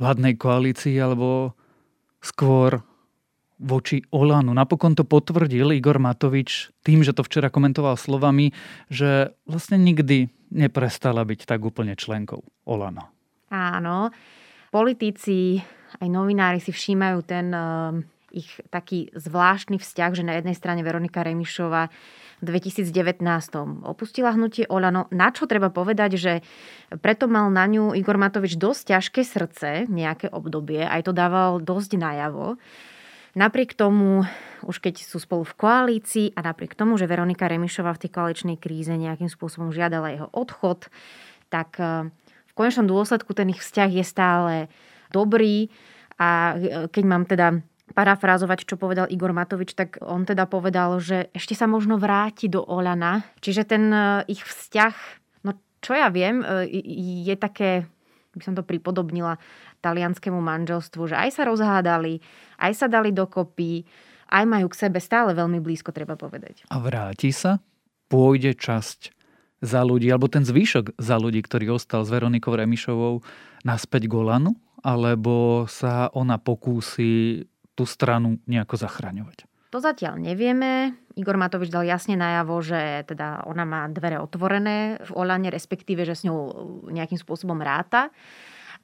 vládnej 0.00 0.40
koalícii, 0.40 0.96
alebo 0.96 1.52
skôr 2.24 2.80
voči 3.62 4.02
Olanu. 4.10 4.50
Napokon 4.50 4.98
to 4.98 5.06
potvrdil 5.06 5.70
Igor 5.70 6.02
Matovič 6.02 6.74
tým, 6.82 7.06
že 7.06 7.14
to 7.14 7.22
včera 7.22 7.48
komentoval 7.48 7.94
slovami, 7.94 8.50
že 8.90 9.32
vlastne 9.46 9.78
nikdy 9.78 10.26
neprestala 10.50 11.22
byť 11.22 11.46
tak 11.46 11.62
úplne 11.62 11.94
členkou 11.94 12.42
Olano. 12.66 13.08
Áno, 13.54 14.10
politici 14.74 15.62
aj 16.02 16.08
novinári 16.10 16.58
si 16.58 16.74
všímajú 16.74 17.18
ten 17.22 17.46
ich 18.32 18.48
taký 18.72 19.12
zvláštny 19.12 19.76
vzťah, 19.76 20.10
že 20.16 20.24
na 20.24 20.40
jednej 20.40 20.56
strane 20.56 20.80
Veronika 20.80 21.20
Remišová 21.20 21.92
v 22.40 22.44
2019 22.48 23.22
opustila 23.86 24.34
hnutie 24.34 24.66
Olano, 24.66 25.06
na 25.14 25.30
čo 25.30 25.46
treba 25.46 25.70
povedať, 25.70 26.18
že 26.18 26.32
preto 26.98 27.30
mal 27.30 27.52
na 27.54 27.68
ňu 27.68 27.94
Igor 27.94 28.18
Matovič 28.18 28.58
dosť 28.58 28.98
ťažké 28.98 29.20
srdce, 29.22 29.68
nejaké 29.86 30.32
obdobie, 30.32 30.82
aj 30.82 31.06
to 31.06 31.12
dával 31.14 31.62
dosť 31.62 32.00
najavo. 32.00 32.58
Napriek 33.32 33.72
tomu, 33.72 34.28
už 34.60 34.76
keď 34.76 35.00
sú 35.00 35.16
spolu 35.16 35.48
v 35.48 35.56
koalícii 35.56 36.26
a 36.36 36.44
napriek 36.44 36.76
tomu, 36.76 37.00
že 37.00 37.08
Veronika 37.08 37.48
Remišová 37.48 37.96
v 37.96 38.02
tej 38.04 38.10
koaličnej 38.12 38.56
kríze 38.60 38.92
nejakým 38.92 39.32
spôsobom 39.32 39.72
žiadala 39.72 40.12
jeho 40.12 40.28
odchod, 40.36 40.92
tak 41.48 41.80
eh, 41.80 42.12
v 42.48 42.52
konečnom 42.52 42.84
dôsledku 42.84 43.32
ten 43.32 43.48
ich 43.48 43.64
vzťah 43.64 43.90
je 43.90 44.04
stále 44.04 44.54
dobrý 45.08 45.72
a 46.20 46.56
eh, 46.56 46.86
keď 46.92 47.04
mám 47.08 47.24
teda 47.24 47.64
parafrázovať, 47.92 48.64
čo 48.64 48.80
povedal 48.80 49.06
Igor 49.12 49.36
Matovič, 49.36 49.76
tak 49.76 50.00
on 50.00 50.24
teda 50.24 50.48
povedal, 50.48 50.98
že 50.98 51.28
ešte 51.36 51.52
sa 51.52 51.68
možno 51.68 52.00
vráti 52.00 52.48
do 52.48 52.64
Olana. 52.64 53.22
Čiže 53.44 53.62
ten 53.68 53.92
e, 53.92 54.24
ich 54.32 54.42
vzťah, 54.42 54.94
no 55.46 55.54
čo 55.84 55.92
ja 55.92 56.08
viem, 56.08 56.40
e, 56.40 56.66
je 57.28 57.36
také, 57.36 57.86
by 58.32 58.44
som 58.44 58.54
to 58.56 58.64
pripodobnila 58.64 59.36
talianskému 59.84 60.40
manželstvu, 60.40 61.12
že 61.12 61.16
aj 61.16 61.30
sa 61.36 61.42
rozhádali, 61.44 62.24
aj 62.56 62.72
sa 62.72 62.86
dali 62.88 63.12
dokopy, 63.12 63.84
aj 64.32 64.44
majú 64.48 64.72
k 64.72 64.88
sebe 64.88 64.98
stále 64.98 65.36
veľmi 65.36 65.60
blízko, 65.60 65.92
treba 65.92 66.16
povedať. 66.16 66.64
A 66.72 66.80
vráti 66.80 67.30
sa? 67.30 67.60
Pôjde 68.08 68.56
časť 68.56 69.12
za 69.62 69.80
ľudí, 69.84 70.10
alebo 70.10 70.26
ten 70.26 70.42
zvyšok 70.42 70.98
za 70.98 71.16
ľudí, 71.20 71.44
ktorý 71.44 71.78
ostal 71.78 72.02
s 72.02 72.10
Veronikou 72.10 72.56
Remišovou, 72.56 73.22
naspäť 73.62 74.10
Golanu? 74.10 74.56
Alebo 74.82 75.68
sa 75.70 76.10
ona 76.10 76.42
pokúsi 76.42 77.46
tú 77.78 77.86
stranu 77.86 78.42
nejako 78.50 78.74
zachraňovať? 78.74 79.46
To 79.72 79.80
zatiaľ 79.80 80.20
nevieme. 80.20 81.00
Igor 81.16 81.40
Matovič 81.40 81.72
dal 81.72 81.88
jasne 81.88 82.12
najavo, 82.12 82.60
že 82.60 83.08
teda 83.08 83.48
ona 83.48 83.64
má 83.64 83.88
dvere 83.88 84.20
otvorené 84.20 85.00
v 85.00 85.10
Olane, 85.16 85.48
respektíve, 85.48 86.04
že 86.04 86.12
s 86.12 86.28
ňou 86.28 86.38
nejakým 86.92 87.16
spôsobom 87.16 87.56
ráta. 87.56 88.12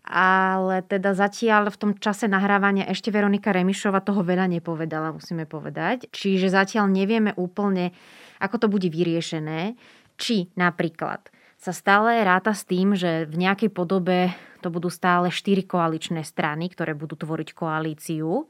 Ale 0.09 0.81
teda 0.89 1.13
zatiaľ 1.13 1.69
v 1.69 1.77
tom 1.77 1.93
čase 1.93 2.25
nahrávania 2.25 2.89
ešte 2.89 3.13
Veronika 3.13 3.53
Remišova 3.53 4.01
toho 4.01 4.25
veľa 4.25 4.49
nepovedala, 4.49 5.13
musíme 5.13 5.45
povedať. 5.45 6.09
Čiže 6.09 6.49
zatiaľ 6.49 6.89
nevieme 6.89 7.37
úplne, 7.37 7.93
ako 8.41 8.57
to 8.57 8.67
bude 8.73 8.89
vyriešené. 8.89 9.77
Či 10.17 10.57
napríklad 10.57 11.29
sa 11.61 11.77
stále 11.77 12.25
ráta 12.25 12.57
s 12.57 12.65
tým, 12.65 12.97
že 12.97 13.29
v 13.29 13.37
nejakej 13.37 13.69
podobe 13.77 14.33
to 14.65 14.73
budú 14.73 14.89
stále 14.89 15.29
štyri 15.29 15.69
koaličné 15.69 16.25
strany, 16.25 16.73
ktoré 16.73 16.97
budú 16.97 17.13
tvoriť 17.13 17.53
koalíciu 17.53 18.49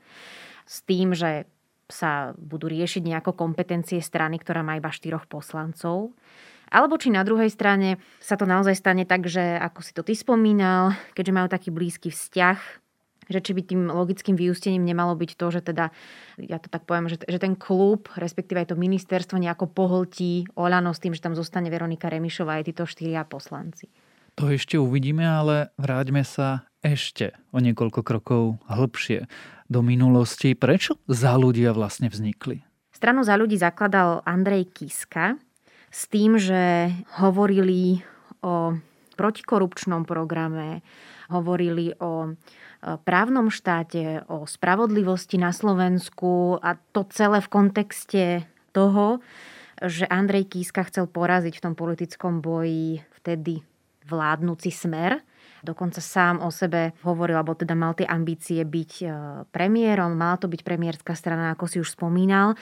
s 0.68 0.86
tým, 0.86 1.18
že 1.18 1.50
sa 1.88 2.36
budú 2.36 2.68
riešiť 2.68 3.02
nejako 3.02 3.32
kompetencie 3.32 3.98
strany, 4.04 4.36
ktorá 4.36 4.60
má 4.60 4.76
iba 4.76 4.92
štyroch 4.92 5.24
poslancov. 5.24 6.12
Alebo 6.68 7.00
či 7.00 7.08
na 7.08 7.24
druhej 7.24 7.48
strane 7.48 7.96
sa 8.20 8.36
to 8.36 8.44
naozaj 8.44 8.76
stane 8.76 9.08
tak, 9.08 9.24
že 9.24 9.40
ako 9.40 9.80
si 9.80 9.92
to 9.96 10.04
ty 10.04 10.12
spomínal, 10.12 10.92
keďže 11.16 11.32
majú 11.32 11.48
taký 11.48 11.72
blízky 11.72 12.12
vzťah, 12.12 12.60
že 13.28 13.40
či 13.40 13.52
by 13.56 13.62
tým 13.64 13.82
logickým 13.88 14.36
vyústením 14.36 14.84
nemalo 14.84 15.16
byť 15.16 15.30
to, 15.36 15.46
že 15.48 15.60
teda, 15.64 15.92
ja 16.40 16.60
to 16.60 16.68
tak 16.68 16.84
poviem, 16.84 17.08
že, 17.08 17.20
že 17.24 17.40
ten 17.40 17.56
klub, 17.56 18.08
respektíve 18.16 18.60
aj 18.64 18.72
to 18.72 18.76
ministerstvo 18.76 19.36
nejako 19.40 19.68
pohltí 19.68 20.48
Olano 20.56 20.92
s 20.92 21.00
tým, 21.00 21.16
že 21.16 21.24
tam 21.24 21.36
zostane 21.36 21.72
Veronika 21.72 22.08
Remišová 22.08 22.60
aj 22.60 22.72
títo 22.72 22.84
štyria 22.88 23.24
poslanci. 23.28 23.88
To 24.36 24.48
ešte 24.48 24.76
uvidíme, 24.80 25.24
ale 25.24 25.74
vráťme 25.80 26.22
sa 26.24 26.67
ešte 26.82 27.34
o 27.50 27.58
niekoľko 27.58 28.00
krokov 28.06 28.42
hlbšie 28.70 29.26
do 29.68 29.80
minulosti. 29.82 30.54
Prečo 30.54 30.96
za 31.10 31.34
ľudia 31.34 31.74
vlastne 31.74 32.08
vznikli? 32.08 32.62
Stranu 32.94 33.22
za 33.22 33.38
ľudí 33.38 33.54
zakladal 33.54 34.26
Andrej 34.26 34.74
Kiska 34.74 35.38
s 35.92 36.10
tým, 36.10 36.34
že 36.40 36.90
hovorili 37.22 38.02
o 38.42 38.74
protikorupčnom 39.18 40.06
programe, 40.06 40.82
hovorili 41.30 41.94
o 41.98 42.26
e, 42.26 42.30
právnom 43.02 43.50
štáte, 43.50 44.22
o 44.30 44.46
spravodlivosti 44.46 45.38
na 45.38 45.50
Slovensku 45.50 46.62
a 46.62 46.78
to 46.94 47.02
celé 47.10 47.42
v 47.42 47.48
kontexte 47.50 48.24
toho, 48.70 49.18
že 49.82 50.06
Andrej 50.06 50.54
Kiska 50.54 50.86
chcel 50.86 51.10
poraziť 51.10 51.58
v 51.58 51.64
tom 51.70 51.74
politickom 51.74 52.38
boji 52.42 53.02
vtedy 53.22 53.62
vládnúci 54.06 54.70
smer. 54.70 55.22
Dokonca 55.62 55.98
sám 55.98 56.42
o 56.44 56.48
sebe 56.52 56.94
hovoril, 57.02 57.38
alebo 57.38 57.58
teda 57.58 57.74
mal 57.74 57.94
tie 57.98 58.06
ambície 58.06 58.62
byť 58.62 58.92
e, 59.02 59.06
premiérom, 59.50 60.14
mala 60.14 60.38
to 60.38 60.46
byť 60.46 60.62
premiérska 60.62 61.12
strana, 61.18 61.54
ako 61.54 61.64
si 61.66 61.76
už 61.82 61.94
spomínal. 61.94 62.54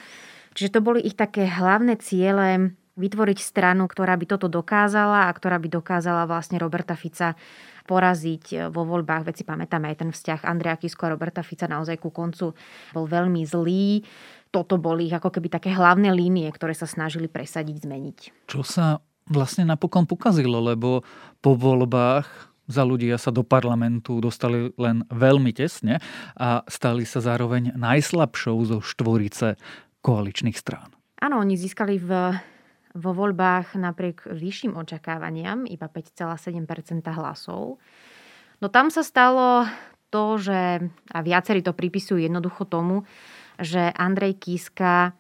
Čiže 0.57 0.79
to 0.79 0.81
boli 0.81 1.05
ich 1.05 1.17
také 1.17 1.45
hlavné 1.45 2.01
ciele 2.01 2.73
vytvoriť 2.97 3.39
stranu, 3.45 3.85
ktorá 3.85 4.17
by 4.17 4.25
toto 4.25 4.49
dokázala 4.49 5.29
a 5.29 5.35
ktorá 5.37 5.61
by 5.61 5.69
dokázala 5.69 6.25
vlastne 6.25 6.57
Roberta 6.57 6.97
Fica 6.97 7.37
poraziť 7.85 8.45
e, 8.51 8.57
vo 8.73 8.89
voľbách. 8.89 9.29
Veď 9.29 9.35
si 9.41 9.45
pamätáme 9.45 9.93
aj 9.93 9.97
ten 10.01 10.11
vzťah 10.11 10.49
Andrea 10.49 10.81
Kisko 10.81 11.07
a 11.07 11.13
Roberta 11.13 11.45
Fica 11.45 11.69
naozaj 11.69 12.01
ku 12.01 12.09
koncu 12.09 12.57
bol 12.97 13.05
veľmi 13.05 13.45
zlý. 13.45 14.03
Toto 14.49 14.81
boli 14.81 15.13
ako 15.13 15.29
keby 15.29 15.53
také 15.53 15.71
hlavné 15.77 16.09
línie, 16.17 16.49
ktoré 16.49 16.73
sa 16.73 16.89
snažili 16.89 17.29
presadiť, 17.29 17.77
zmeniť. 17.85 18.19
Čo 18.49 18.65
sa 18.65 19.05
vlastne 19.29 19.69
napokon 19.69 20.09
pokazilo, 20.09 20.63
lebo 20.63 21.05
po 21.45 21.53
voľbách 21.59 22.56
za 22.67 22.83
ľudia 22.83 23.17
sa 23.17 23.31
do 23.31 23.47
parlamentu 23.47 24.19
dostali 24.19 24.75
len 24.79 25.07
veľmi 25.09 25.55
tesne 25.55 26.03
a 26.35 26.67
stali 26.67 27.07
sa 27.07 27.23
zároveň 27.23 27.79
najslabšou 27.79 28.57
zo 28.67 28.79
štvorice 28.83 29.59
koaličných 30.03 30.59
strán. 30.59 30.91
Áno, 31.23 31.41
oni 31.41 31.57
získali 31.57 31.97
v, 31.99 32.11
vo 32.95 33.11
voľbách 33.17 33.79
napriek 33.79 34.29
vyšším 34.29 34.77
očakávaniam 34.77 35.65
iba 35.65 35.89
5,7% 35.89 37.03
hlasov. 37.17 37.81
No 38.61 38.67
tam 38.69 38.93
sa 38.93 39.03
stalo 39.03 39.65
to, 40.11 40.39
že, 40.39 40.87
a 41.11 41.19
viacerí 41.21 41.61
to 41.61 41.75
pripisujú 41.75 42.23
jednoducho 42.23 42.65
tomu, 42.69 43.05
že 43.61 43.91
Andrej 43.97 44.37
Kiska 44.39 45.17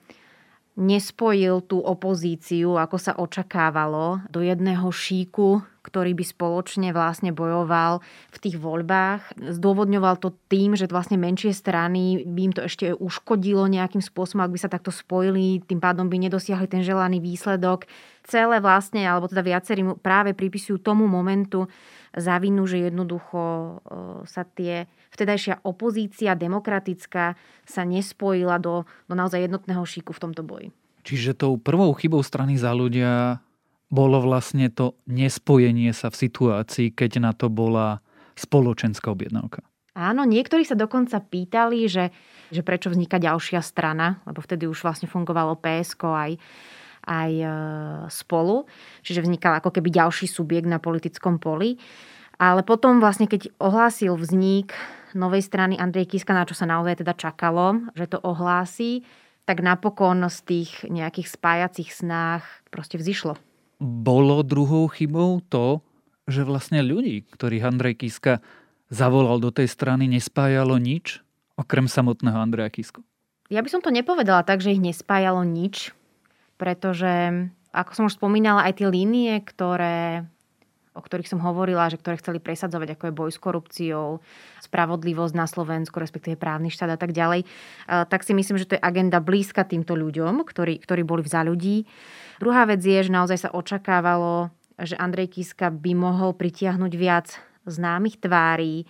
nespojil 0.76 1.64
tú 1.64 1.80
opozíciu, 1.80 2.76
ako 2.76 2.96
sa 3.00 3.16
očakávalo, 3.16 4.20
do 4.28 4.44
jedného 4.44 4.84
šíku, 4.92 5.64
ktorý 5.86 6.18
by 6.18 6.24
spoločne 6.26 6.90
vlastne 6.90 7.30
bojoval 7.30 8.02
v 8.34 8.38
tých 8.42 8.58
voľbách. 8.58 9.38
Zdôvodňoval 9.38 10.18
to 10.18 10.34
tým, 10.50 10.74
že 10.74 10.90
vlastne 10.90 11.14
menšie 11.14 11.54
strany 11.54 12.26
by 12.26 12.40
im 12.50 12.52
to 12.52 12.66
ešte 12.66 12.90
uškodilo 12.98 13.70
nejakým 13.70 14.02
spôsobom, 14.02 14.42
ak 14.42 14.50
by 14.50 14.58
sa 14.58 14.66
takto 14.66 14.90
spojili, 14.90 15.62
tým 15.62 15.78
pádom 15.78 16.10
by 16.10 16.26
nedosiahli 16.26 16.66
ten 16.66 16.82
želaný 16.82 17.22
výsledok. 17.22 17.86
Celé 18.26 18.58
vlastne, 18.58 19.06
alebo 19.06 19.30
teda 19.30 19.46
viacerí 19.46 19.86
práve 20.02 20.34
pripisujú 20.34 20.82
tomu 20.82 21.06
momentu 21.06 21.70
za 22.10 22.42
vinu, 22.42 22.66
že 22.66 22.90
jednoducho 22.90 23.78
sa 24.26 24.42
tie 24.42 24.90
vtedajšia 25.14 25.62
opozícia 25.62 26.34
demokratická 26.34 27.38
sa 27.62 27.82
nespojila 27.86 28.58
do, 28.58 28.82
do 29.06 29.14
naozaj 29.14 29.46
jednotného 29.46 29.84
šíku 29.86 30.10
v 30.10 30.22
tomto 30.26 30.42
boji. 30.42 30.68
Čiže 31.06 31.38
tou 31.38 31.54
prvou 31.54 31.94
chybou 31.94 32.18
strany 32.26 32.58
za 32.58 32.74
ľudia 32.74 33.38
bolo 33.86 34.18
vlastne 34.18 34.66
to 34.68 34.98
nespojenie 35.06 35.94
sa 35.94 36.10
v 36.10 36.26
situácii, 36.26 36.90
keď 36.90 37.22
na 37.22 37.32
to 37.32 37.46
bola 37.46 38.02
spoločenská 38.34 39.08
objednávka. 39.10 39.62
Áno, 39.96 40.28
niektorí 40.28 40.60
sa 40.68 40.76
dokonca 40.76 41.16
pýtali, 41.24 41.88
že, 41.88 42.12
že 42.52 42.60
prečo 42.60 42.92
vzniká 42.92 43.16
ďalšia 43.16 43.64
strana, 43.64 44.20
lebo 44.28 44.44
vtedy 44.44 44.68
už 44.68 44.84
vlastne 44.84 45.08
fungovalo 45.08 45.56
PSK 45.56 46.02
aj, 46.04 46.32
aj 47.08 47.32
e, 47.32 47.46
spolu, 48.12 48.68
čiže 49.00 49.24
vznikal 49.24 49.56
ako 49.56 49.72
keby 49.72 49.88
ďalší 49.88 50.28
subjekt 50.28 50.68
na 50.68 50.76
politickom 50.76 51.40
poli. 51.40 51.80
Ale 52.36 52.60
potom 52.60 53.00
vlastne, 53.00 53.24
keď 53.24 53.48
ohlásil 53.56 54.12
vznik 54.20 54.76
novej 55.16 55.40
strany 55.40 55.80
Andrej 55.80 56.12
Kiska, 56.12 56.36
na 56.36 56.44
čo 56.44 56.52
sa 56.52 56.68
naozaj 56.68 57.00
teda 57.00 57.16
čakalo, 57.16 57.88
že 57.96 58.04
to 58.04 58.20
ohlási, 58.20 59.00
tak 59.48 59.64
napokon 59.64 60.28
z 60.28 60.38
tých 60.44 60.70
nejakých 60.84 61.32
spájacích 61.32 61.88
snách 61.88 62.44
proste 62.68 63.00
vzýšlo. 63.00 63.40
Bolo 63.76 64.40
druhou 64.40 64.88
chybou 64.88 65.45
to, 65.45 65.85
že 66.26 66.42
vlastne 66.42 66.80
ľudí, 66.80 67.28
ktorých 67.28 67.68
Andrej 67.68 68.02
Kiska 68.02 68.40
zavolal 68.88 69.38
do 69.38 69.52
tej 69.52 69.68
strany, 69.71 70.09
nespájalo 70.11 70.80
nič, 70.80 71.23
okrem 71.59 71.87
samotného 71.87 72.38
Andreja 72.38 72.71
Kisku? 72.73 73.02
Ja 73.47 73.62
by 73.62 73.71
som 73.71 73.83
to 73.83 73.95
nepovedala 73.95 74.42
tak, 74.42 74.59
že 74.59 74.75
ich 74.75 74.83
nespájalo 74.83 75.47
nič, 75.47 75.95
pretože, 76.59 77.47
ako 77.71 77.90
som 77.95 78.06
už 78.11 78.18
spomínala, 78.18 78.66
aj 78.66 78.83
tie 78.83 78.88
línie, 78.90 79.38
ktoré 79.45 80.26
o 80.96 81.04
ktorých 81.04 81.28
som 81.28 81.44
hovorila, 81.44 81.92
že 81.92 82.00
ktoré 82.00 82.16
chceli 82.16 82.40
presadzovať, 82.40 82.96
ako 82.96 83.04
je 83.06 83.14
boj 83.14 83.30
s 83.30 83.38
korupciou, 83.38 84.24
spravodlivosť 84.64 85.34
na 85.36 85.44
Slovensku, 85.44 86.00
respektíve 86.00 86.40
právny 86.40 86.72
štát 86.72 86.96
a 86.96 86.98
tak 86.98 87.12
ďalej, 87.12 87.44
tak 87.84 88.24
si 88.24 88.32
myslím, 88.32 88.56
že 88.56 88.64
to 88.64 88.74
je 88.74 88.82
agenda 88.82 89.20
blízka 89.20 89.68
týmto 89.68 89.92
ľuďom, 89.92 90.42
ktorí, 90.48 90.80
ktorí 90.80 91.02
boli 91.04 91.20
v 91.20 91.30
za 91.30 91.44
ľudí. 91.44 91.84
Druhá 92.40 92.64
vec 92.64 92.80
je, 92.80 93.04
že 93.04 93.12
naozaj 93.12 93.38
sa 93.46 93.52
očakávalo, 93.52 94.48
že 94.80 94.96
Andrej 94.96 95.36
Kiska 95.36 95.68
by 95.68 95.92
mohol 95.92 96.32
pritiahnuť 96.32 96.92
viac 96.96 97.36
známych 97.68 98.16
tvári, 98.20 98.88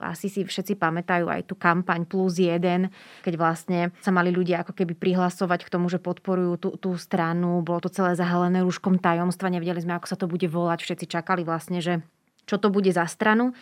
asi 0.00 0.32
si 0.32 0.40
všetci 0.42 0.80
pamätajú 0.80 1.28
aj 1.28 1.46
tú 1.46 1.54
kampaň 1.54 2.08
plus 2.08 2.40
jeden, 2.40 2.88
keď 3.22 3.34
vlastne 3.36 3.78
sa 4.00 4.10
mali 4.10 4.32
ľudia 4.32 4.64
ako 4.64 4.72
keby 4.72 4.96
prihlasovať 4.96 5.68
k 5.68 5.72
tomu, 5.72 5.86
že 5.92 6.02
podporujú 6.02 6.54
tú, 6.58 6.68
tú 6.80 6.90
stranu. 6.96 7.60
Bolo 7.60 7.84
to 7.84 7.90
celé 7.92 8.16
zahalené 8.16 8.64
rúškom 8.64 8.98
tajomstva, 8.98 9.52
nevedeli 9.52 9.84
sme, 9.84 9.96
ako 9.96 10.06
sa 10.08 10.16
to 10.18 10.26
bude 10.26 10.46
volať. 10.48 10.82
Všetci 10.82 11.06
čakali 11.06 11.44
vlastne, 11.44 11.78
že 11.84 12.00
čo 12.46 12.56
to 12.62 12.70
bude 12.70 12.88
za 12.94 13.04
stranu. 13.10 13.52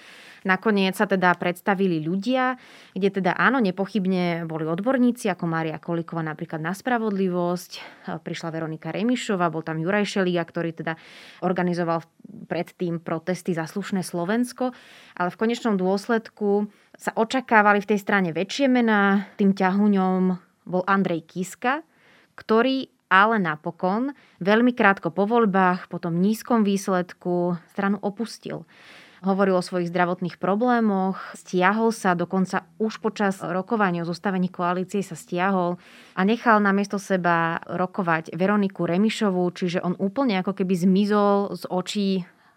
Nakoniec 0.44 0.92
sa 0.92 1.08
teda 1.08 1.32
predstavili 1.40 2.04
ľudia, 2.04 2.60
kde 2.92 3.08
teda 3.08 3.32
áno, 3.32 3.64
nepochybne 3.64 4.44
boli 4.44 4.68
odborníci, 4.68 5.32
ako 5.32 5.48
Mária 5.48 5.80
Kolíková 5.80 6.20
napríklad 6.20 6.60
na 6.60 6.76
spravodlivosť, 6.76 8.04
prišla 8.20 8.52
Veronika 8.52 8.92
Remišová, 8.92 9.48
bol 9.48 9.64
tam 9.64 9.80
Juraj 9.80 10.04
Šeliga, 10.04 10.44
ktorý 10.44 10.76
teda 10.76 11.00
organizoval 11.40 12.04
predtým 12.44 13.00
protesty 13.00 13.56
za 13.56 13.64
slušné 13.64 14.04
Slovensko, 14.04 14.76
ale 15.16 15.32
v 15.32 15.40
konečnom 15.40 15.80
dôsledku 15.80 16.68
sa 16.92 17.16
očakávali 17.16 17.80
v 17.80 17.96
tej 17.96 17.98
strane 18.04 18.36
väčšie 18.36 18.68
mená, 18.68 19.32
tým 19.40 19.56
ťahuňom 19.56 20.22
bol 20.68 20.84
Andrej 20.84 21.24
Kiska, 21.24 21.80
ktorý 22.36 22.93
ale 23.14 23.38
napokon 23.38 24.10
veľmi 24.42 24.74
krátko 24.74 25.14
po 25.14 25.30
voľbách, 25.30 25.86
po 25.86 26.02
tom 26.02 26.18
nízkom 26.18 26.66
výsledku 26.66 27.54
stranu 27.70 28.02
opustil 28.02 28.66
hovoril 29.24 29.56
o 29.56 29.64
svojich 29.64 29.88
zdravotných 29.88 30.36
problémoch, 30.36 31.16
stiahol 31.32 31.90
sa, 31.90 32.12
dokonca 32.12 32.68
už 32.76 33.00
počas 33.00 33.40
rokovania 33.40 34.04
o 34.04 34.08
zostavení 34.08 34.52
koalície 34.52 35.00
sa 35.00 35.16
stiahol 35.16 35.80
a 36.12 36.20
nechal 36.22 36.60
namiesto 36.60 37.00
seba 37.00 37.64
rokovať 37.64 38.36
Veroniku 38.36 38.84
Remišovú, 38.84 39.48
čiže 39.56 39.80
on 39.80 39.96
úplne 39.96 40.44
ako 40.44 40.52
keby 40.52 40.76
zmizol 40.76 41.56
z 41.56 41.64
očí 41.72 42.08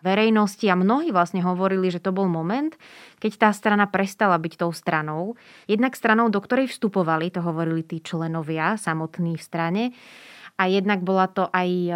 verejnosti 0.05 0.67
a 0.69 0.77
mnohí 0.77 1.09
vlastne 1.09 1.41
hovorili, 1.41 1.89
že 1.89 2.03
to 2.03 2.13
bol 2.13 2.29
moment, 2.29 2.77
keď 3.17 3.31
tá 3.47 3.49
strana 3.49 3.89
prestala 3.89 4.37
byť 4.37 4.53
tou 4.61 4.69
stranou. 4.69 5.33
Jednak 5.65 5.97
stranou, 5.97 6.29
do 6.29 6.37
ktorej 6.37 6.69
vstupovali, 6.69 7.33
to 7.33 7.41
hovorili 7.41 7.81
tí 7.81 7.97
členovia 8.03 8.77
samotní 8.77 9.39
v 9.39 9.43
strane, 9.43 9.83
a 10.57 10.63
jednak 10.65 11.05
bola 11.05 11.29
to 11.29 11.45
aj 11.53 11.69
e, 11.69 11.91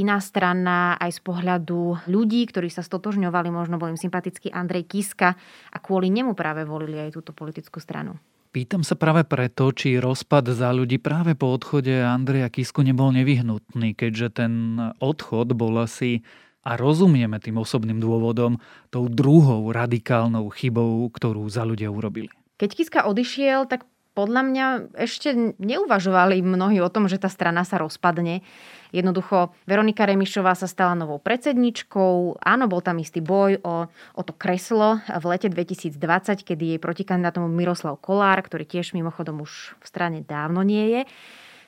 iná 0.00 0.16
strana, 0.24 0.96
aj 0.96 1.16
z 1.16 1.20
pohľadu 1.20 2.08
ľudí, 2.08 2.48
ktorí 2.48 2.72
sa 2.72 2.80
stotožňovali, 2.80 3.52
možno 3.52 3.76
bol 3.76 3.92
im 3.92 4.00
sympatický 4.00 4.48
Andrej 4.48 4.88
Kiska 4.88 5.36
a 5.72 5.76
kvôli 5.76 6.08
nemu 6.08 6.32
práve 6.32 6.64
volili 6.64 6.96
aj 6.96 7.12
túto 7.12 7.36
politickú 7.36 7.76
stranu. 7.76 8.16
Pýtam 8.56 8.80
sa 8.80 8.96
práve 8.96 9.20
preto, 9.28 9.68
či 9.68 10.00
rozpad 10.00 10.56
za 10.56 10.72
ľudí 10.72 10.96
práve 10.96 11.36
po 11.36 11.52
odchode 11.52 11.92
Andreja 11.92 12.48
Kisku 12.48 12.80
nebol 12.80 13.12
nevyhnutný, 13.12 13.92
keďže 13.92 14.40
ten 14.40 14.80
odchod 14.96 15.52
bol 15.52 15.76
asi 15.76 16.24
a 16.64 16.74
rozumieme 16.74 17.36
tým 17.36 17.60
osobným 17.60 18.00
dôvodom 18.00 18.56
tou 18.88 19.12
druhou 19.12 19.70
radikálnou 19.76 20.48
chybou, 20.56 21.04
ktorú 21.12 21.44
za 21.52 21.68
ľudia 21.68 21.92
urobili. 21.92 22.32
Keď 22.56 22.70
Kiska 22.72 23.00
odišiel, 23.04 23.68
tak 23.68 23.84
podľa 24.16 24.42
mňa 24.48 24.66
ešte 24.96 25.36
neuvažovali 25.60 26.40
mnohí 26.40 26.80
o 26.80 26.88
tom, 26.88 27.04
že 27.04 27.20
tá 27.20 27.28
strana 27.28 27.68
sa 27.68 27.76
rozpadne. 27.76 28.40
Jednoducho, 28.88 29.52
Veronika 29.68 30.08
Remišová 30.08 30.56
sa 30.56 30.64
stala 30.64 30.96
novou 30.96 31.20
predsedničkou. 31.20 32.40
Áno, 32.40 32.64
bol 32.64 32.80
tam 32.80 32.96
istý 32.96 33.20
boj 33.20 33.60
o, 33.60 33.84
o 33.92 34.22
to 34.24 34.32
kreslo 34.32 35.04
v 35.04 35.24
lete 35.28 35.52
2020, 35.52 36.00
kedy 36.48 36.64
jej 36.74 36.80
protikandidátom 36.80 37.44
Miroslav 37.52 38.00
Kolár, 38.00 38.40
ktorý 38.40 38.64
tiež 38.64 38.96
mimochodom 38.96 39.44
už 39.44 39.76
v 39.76 39.86
strane 39.86 40.18
dávno 40.24 40.64
nie 40.64 40.96
je. 40.96 41.02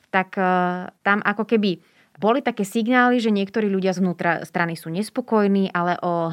Tak 0.08 0.40
e, 0.40 0.48
tam 1.04 1.20
ako 1.20 1.44
keby 1.44 1.84
boli 2.16 2.40
také 2.40 2.64
signály, 2.64 3.20
že 3.20 3.28
niektorí 3.28 3.68
ľudia 3.68 3.92
zvnútra 3.92 4.48
strany 4.48 4.72
sú 4.72 4.88
nespokojní, 4.88 5.68
ale 5.76 6.00
o 6.00 6.32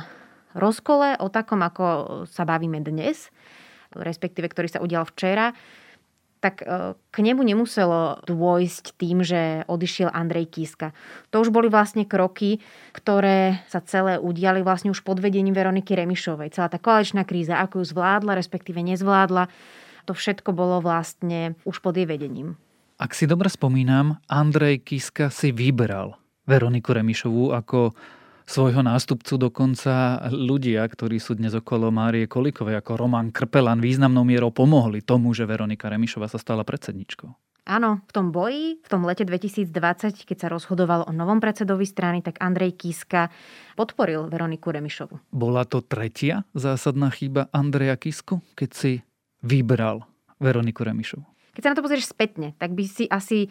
rozkole, 0.56 1.20
o 1.20 1.28
takom, 1.28 1.60
ako 1.60 2.24
sa 2.32 2.48
bavíme 2.48 2.80
dnes, 2.80 3.36
respektíve 3.92 4.48
ktorý 4.48 4.72
sa 4.72 4.80
udial 4.80 5.04
včera, 5.04 5.52
tak 6.46 6.62
e, 6.62 6.94
k 6.94 7.18
nemu 7.26 7.42
nemuselo 7.42 8.22
dôjsť 8.30 8.94
tým, 9.02 9.26
že 9.26 9.66
odišiel 9.66 10.14
Andrej 10.14 10.54
Kiska. 10.54 10.94
To 11.34 11.42
už 11.42 11.50
boli 11.50 11.74
vlastne 11.74 12.06
kroky, 12.06 12.62
ktoré 12.94 13.66
sa 13.66 13.82
celé 13.82 14.22
udiali 14.22 14.62
vlastne 14.62 14.94
už 14.94 15.02
pod 15.02 15.18
vedením 15.18 15.58
Veroniky 15.58 15.98
Remišovej. 15.98 16.54
Celá 16.54 16.70
tá 16.70 16.78
koaličná 16.78 17.26
kríza, 17.26 17.58
ako 17.58 17.82
ju 17.82 17.98
zvládla, 17.98 18.38
respektíve 18.38 18.78
nezvládla, 18.86 19.50
to 20.06 20.14
všetko 20.14 20.54
bolo 20.54 20.86
vlastne 20.86 21.58
už 21.66 21.82
pod 21.82 21.98
jej 21.98 22.06
vedením. 22.06 22.54
Ak 23.02 23.18
si 23.18 23.26
dobre 23.26 23.50
spomínam, 23.50 24.22
Andrej 24.30 24.86
Kiska 24.86 25.34
si 25.34 25.50
vyberal 25.50 26.14
Veroniku 26.46 26.94
Remišovú 26.94 27.58
ako 27.58 27.98
svojho 28.46 28.86
nástupcu 28.86 29.42
dokonca 29.42 30.22
ľudia, 30.30 30.86
ktorí 30.86 31.18
sú 31.18 31.34
dnes 31.36 31.58
okolo 31.58 31.90
Márie 31.90 32.30
Kolikovej, 32.30 32.78
ako 32.80 32.98
Roman 32.98 33.34
Krpelan, 33.34 33.82
významnou 33.82 34.22
mierou 34.22 34.54
pomohli 34.54 35.02
tomu, 35.02 35.34
že 35.34 35.50
Veronika 35.50 35.90
Remišova 35.90 36.30
sa 36.30 36.38
stala 36.38 36.62
predsedničkou. 36.62 37.30
Áno, 37.66 38.06
v 38.06 38.12
tom 38.14 38.30
boji, 38.30 38.78
v 38.78 38.88
tom 38.88 39.02
lete 39.10 39.26
2020, 39.26 39.74
keď 40.30 40.38
sa 40.38 40.48
rozhodoval 40.54 41.10
o 41.10 41.12
novom 41.12 41.42
predsedovi 41.42 41.82
strany, 41.90 42.22
tak 42.22 42.38
Andrej 42.38 42.78
Kiska 42.78 43.34
podporil 43.74 44.30
Veroniku 44.30 44.70
Remišovu. 44.70 45.18
Bola 45.34 45.66
to 45.66 45.82
tretia 45.82 46.46
zásadná 46.54 47.10
chyba 47.10 47.50
Andreja 47.50 47.98
Kisku, 47.98 48.46
keď 48.54 48.70
si 48.70 48.92
vybral 49.42 50.06
Veroniku 50.38 50.86
Remišovu? 50.86 51.26
Keď 51.58 51.62
sa 51.66 51.70
na 51.74 51.78
to 51.82 51.86
pozrieš 51.86 52.14
spätne, 52.14 52.54
tak 52.62 52.78
by 52.78 52.86
si 52.86 53.10
asi 53.10 53.50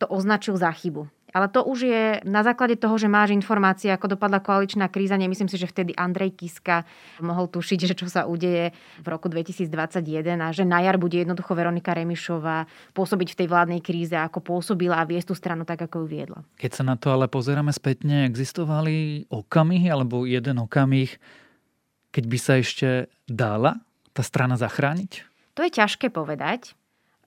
to 0.00 0.08
označil 0.08 0.56
za 0.56 0.72
chybu. 0.72 1.12
Ale 1.32 1.48
to 1.48 1.64
už 1.64 1.78
je 1.88 2.04
na 2.28 2.44
základe 2.44 2.76
toho, 2.76 3.00
že 3.00 3.08
máš 3.08 3.32
informácie, 3.32 3.88
ako 3.88 4.16
dopadla 4.16 4.44
koaličná 4.44 4.92
kríza. 4.92 5.16
Nemyslím 5.16 5.48
si, 5.48 5.56
že 5.56 5.64
vtedy 5.66 5.96
Andrej 5.96 6.36
Kiska 6.36 6.84
mohol 7.24 7.48
tušiť, 7.48 7.78
že 7.88 7.94
čo 7.96 8.06
sa 8.12 8.28
udeje 8.28 8.76
v 9.00 9.06
roku 9.08 9.32
2021 9.32 9.72
a 10.38 10.48
že 10.52 10.68
na 10.68 10.84
jar 10.84 11.00
bude 11.00 11.16
jednoducho 11.16 11.56
Veronika 11.56 11.96
Remišová 11.96 12.68
pôsobiť 12.92 13.32
v 13.32 13.38
tej 13.42 13.48
vládnej 13.48 13.80
kríze, 13.80 14.12
ako 14.12 14.44
pôsobila 14.44 15.00
a 15.00 15.08
viesť 15.08 15.32
tú 15.32 15.34
stranu 15.34 15.64
tak, 15.64 15.80
ako 15.88 16.04
ju 16.04 16.06
viedla. 16.06 16.40
Keď 16.60 16.70
sa 16.70 16.84
na 16.84 17.00
to 17.00 17.10
ale 17.10 17.26
pozeráme 17.32 17.72
spätne, 17.72 18.28
existovali 18.28 19.26
okamihy 19.32 19.88
alebo 19.88 20.28
jeden 20.28 20.60
okamih, 20.60 21.16
keď 22.12 22.24
by 22.28 22.38
sa 22.38 22.60
ešte 22.60 23.08
dala 23.24 23.80
tá 24.12 24.20
strana 24.20 24.60
zachrániť? 24.60 25.24
To 25.56 25.64
je 25.64 25.72
ťažké 25.72 26.12
povedať. 26.12 26.76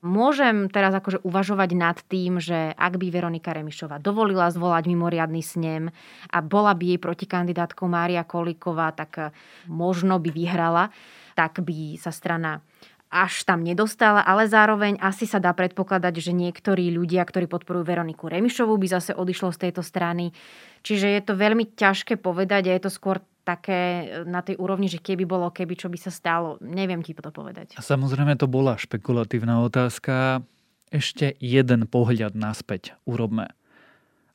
Môžem 0.04 0.68
teraz 0.68 0.92
akože 0.92 1.24
uvažovať 1.24 1.70
nad 1.72 1.96
tým, 2.04 2.36
že 2.36 2.76
ak 2.76 3.00
by 3.00 3.08
Veronika 3.08 3.56
Remišová 3.56 3.96
dovolila 3.96 4.52
zvolať 4.52 4.92
mimoriadný 4.92 5.40
snem 5.40 5.88
a 6.28 6.38
bola 6.44 6.76
by 6.76 6.94
jej 6.94 7.00
protikandidátkou 7.00 7.88
Mária 7.88 8.20
Kolíková, 8.20 8.92
tak 8.92 9.12
eh, 9.16 9.26
možno 9.64 10.20
by 10.20 10.28
vyhrala, 10.28 10.92
tak 11.32 11.64
by 11.64 11.96
sa 11.96 12.12
strana 12.12 12.60
až 13.06 13.46
tam 13.46 13.62
nedostala, 13.62 14.20
ale 14.26 14.50
zároveň 14.50 14.98
asi 14.98 15.30
sa 15.30 15.38
dá 15.38 15.54
predpokladať, 15.54 16.14
že 16.18 16.32
niektorí 16.34 16.90
ľudia, 16.90 17.22
ktorí 17.22 17.46
podporujú 17.46 17.86
Veroniku 17.86 18.26
Remišovú, 18.26 18.74
by 18.76 18.98
zase 18.98 19.14
odišlo 19.14 19.54
z 19.54 19.68
tejto 19.68 19.82
strany. 19.86 20.34
Čiže 20.82 21.14
je 21.14 21.22
to 21.22 21.38
veľmi 21.38 21.70
ťažké 21.78 22.18
povedať 22.18 22.68
a 22.68 22.74
je 22.74 22.82
to 22.82 22.90
skôr 22.90 23.22
také 23.46 23.80
e, 23.80 24.06
na 24.26 24.42
tej 24.42 24.58
úrovni, 24.58 24.90
že 24.90 24.98
keby 24.98 25.22
bolo, 25.22 25.54
keby, 25.54 25.78
čo 25.78 25.86
by 25.86 25.94
sa 25.94 26.10
stalo. 26.10 26.58
Neviem 26.58 27.06
ti 27.06 27.14
to 27.14 27.30
povedať. 27.30 27.78
A 27.78 27.82
samozrejme 27.86 28.34
to 28.34 28.50
bola 28.50 28.74
špekulatívna 28.74 29.62
otázka. 29.62 30.42
Ešte 30.90 31.38
jeden 31.38 31.86
pohľad 31.86 32.34
naspäť 32.34 32.98
urobme. 33.06 33.54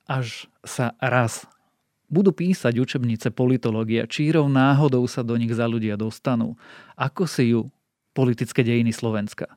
Až 0.08 0.48
sa 0.64 0.96
raz 1.04 1.44
budú 2.12 2.36
písať 2.36 2.76
učebnice 2.76 3.32
politológia, 3.32 4.04
čírov 4.04 4.52
náhodou 4.52 5.08
sa 5.08 5.24
do 5.24 5.36
nich 5.40 5.52
za 5.56 5.64
ľudia 5.64 5.96
dostanú. 5.96 6.60
Ako 7.00 7.24
si 7.24 7.56
ju 7.56 7.72
politické 8.12 8.68
dejiny 8.68 8.92
Slovenska 8.92 9.48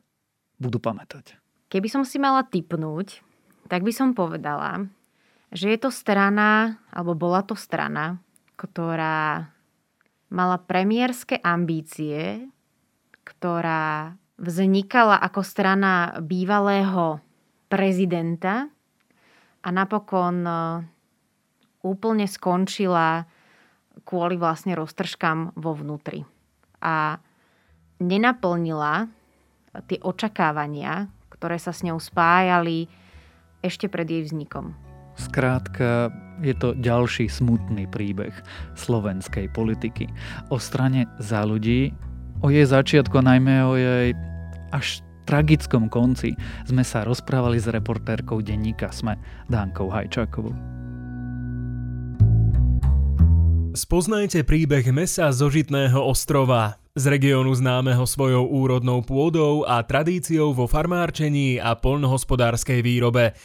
budú 0.55 0.79
pamätať? 0.79 1.35
Keby 1.67 1.91
som 1.91 2.07
si 2.07 2.15
mala 2.15 2.47
typnúť, 2.47 3.19
tak 3.67 3.83
by 3.83 3.91
som 3.91 4.15
povedala, 4.15 4.87
že 5.51 5.67
je 5.75 5.79
to 5.83 5.91
strana, 5.91 6.79
alebo 6.95 7.11
bola 7.11 7.43
to 7.43 7.59
strana, 7.59 8.23
ktorá 8.55 9.51
mala 10.31 10.57
premiérske 10.59 11.39
ambície, 11.39 12.47
ktorá 13.23 14.15
vznikala 14.35 15.15
ako 15.19 15.41
strana 15.45 16.19
bývalého 16.19 17.23
prezidenta 17.71 18.67
a 19.63 19.67
napokon 19.71 20.45
e, 20.45 20.53
úplne 21.81 22.27
skončila 22.27 23.25
kvôli 24.03 24.35
vlastne 24.35 24.75
roztržkám 24.75 25.55
vo 25.55 25.71
vnútri. 25.73 26.27
A 26.83 27.17
nenaplnila 28.03 29.07
tie 29.87 29.99
očakávania, 30.03 31.07
ktoré 31.31 31.57
sa 31.57 31.71
s 31.71 31.81
ňou 31.81 31.97
spájali 31.97 32.91
ešte 33.63 33.89
pred 33.89 34.05
jej 34.05 34.21
vznikom. 34.21 34.75
Skrátka, 35.15 36.11
je 36.43 36.55
to 36.57 36.75
ďalší 36.79 37.31
smutný 37.31 37.87
príbeh 37.87 38.33
slovenskej 38.75 39.51
politiky. 39.51 40.09
O 40.51 40.59
strane 40.59 41.07
za 41.21 41.43
ľudí, 41.47 41.93
o 42.43 42.51
jej 42.51 42.67
začiatku, 42.67 43.15
najmä 43.21 43.55
o 43.63 43.73
jej 43.79 44.11
až 44.75 45.05
tragickom 45.25 45.89
konci 45.89 46.37
sme 46.69 46.85
sa 46.85 47.01
rozprávali 47.07 47.57
s 47.57 47.71
reportérkou 47.71 48.43
denníka 48.45 48.93
Sme, 48.93 49.17
Dánkou 49.49 49.89
Hajčákovou. 49.89 50.53
Spoznajte 53.75 54.47
príbeh 54.47 54.87
mesa 54.95 55.27
zo 55.35 55.51
Žitného 55.51 55.99
ostrova, 55.99 56.79
z 56.95 57.11
regiónu 57.11 57.51
známeho 57.51 58.07
svojou 58.07 58.47
úrodnou 58.47 59.03
pôdou 59.03 59.67
a 59.67 59.83
tradíciou 59.83 60.55
vo 60.55 60.63
farmárčení 60.63 61.59
a 61.59 61.75
poľnohospodárskej 61.75 62.79
výrobe. 62.79 63.35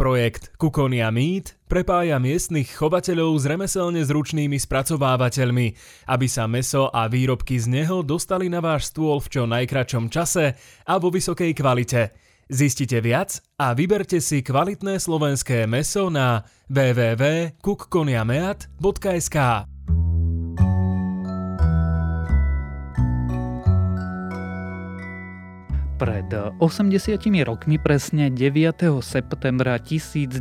Projekt 0.00 0.56
Kukonia 0.56 1.12
Meat 1.12 1.60
prepája 1.68 2.16
miestnych 2.16 2.72
chovateľov 2.72 3.36
s 3.36 3.44
remeselne 3.44 4.00
zručnými 4.00 4.56
spracovávateľmi, 4.56 5.76
aby 6.08 6.24
sa 6.24 6.48
meso 6.48 6.88
a 6.88 7.04
výrobky 7.04 7.60
z 7.60 7.68
neho 7.68 8.00
dostali 8.00 8.48
na 8.48 8.64
váš 8.64 8.88
stôl 8.88 9.20
v 9.20 9.28
čo 9.28 9.44
najkračom 9.44 10.08
čase 10.08 10.56
a 10.88 10.96
vo 10.96 11.12
vysokej 11.12 11.52
kvalite. 11.52 12.16
Zistite 12.48 13.04
viac 13.04 13.44
a 13.60 13.76
vyberte 13.76 14.24
si 14.24 14.40
kvalitné 14.40 14.96
slovenské 14.96 15.68
meso 15.68 16.08
na 16.08 16.48
www.kukkoniameat.sk. 16.72 19.36
Pred 26.00 26.56
80 26.56 27.28
rokmi, 27.44 27.76
presne 27.76 28.32
9. 28.32 29.04
septembra 29.04 29.76
1941, 29.76 30.40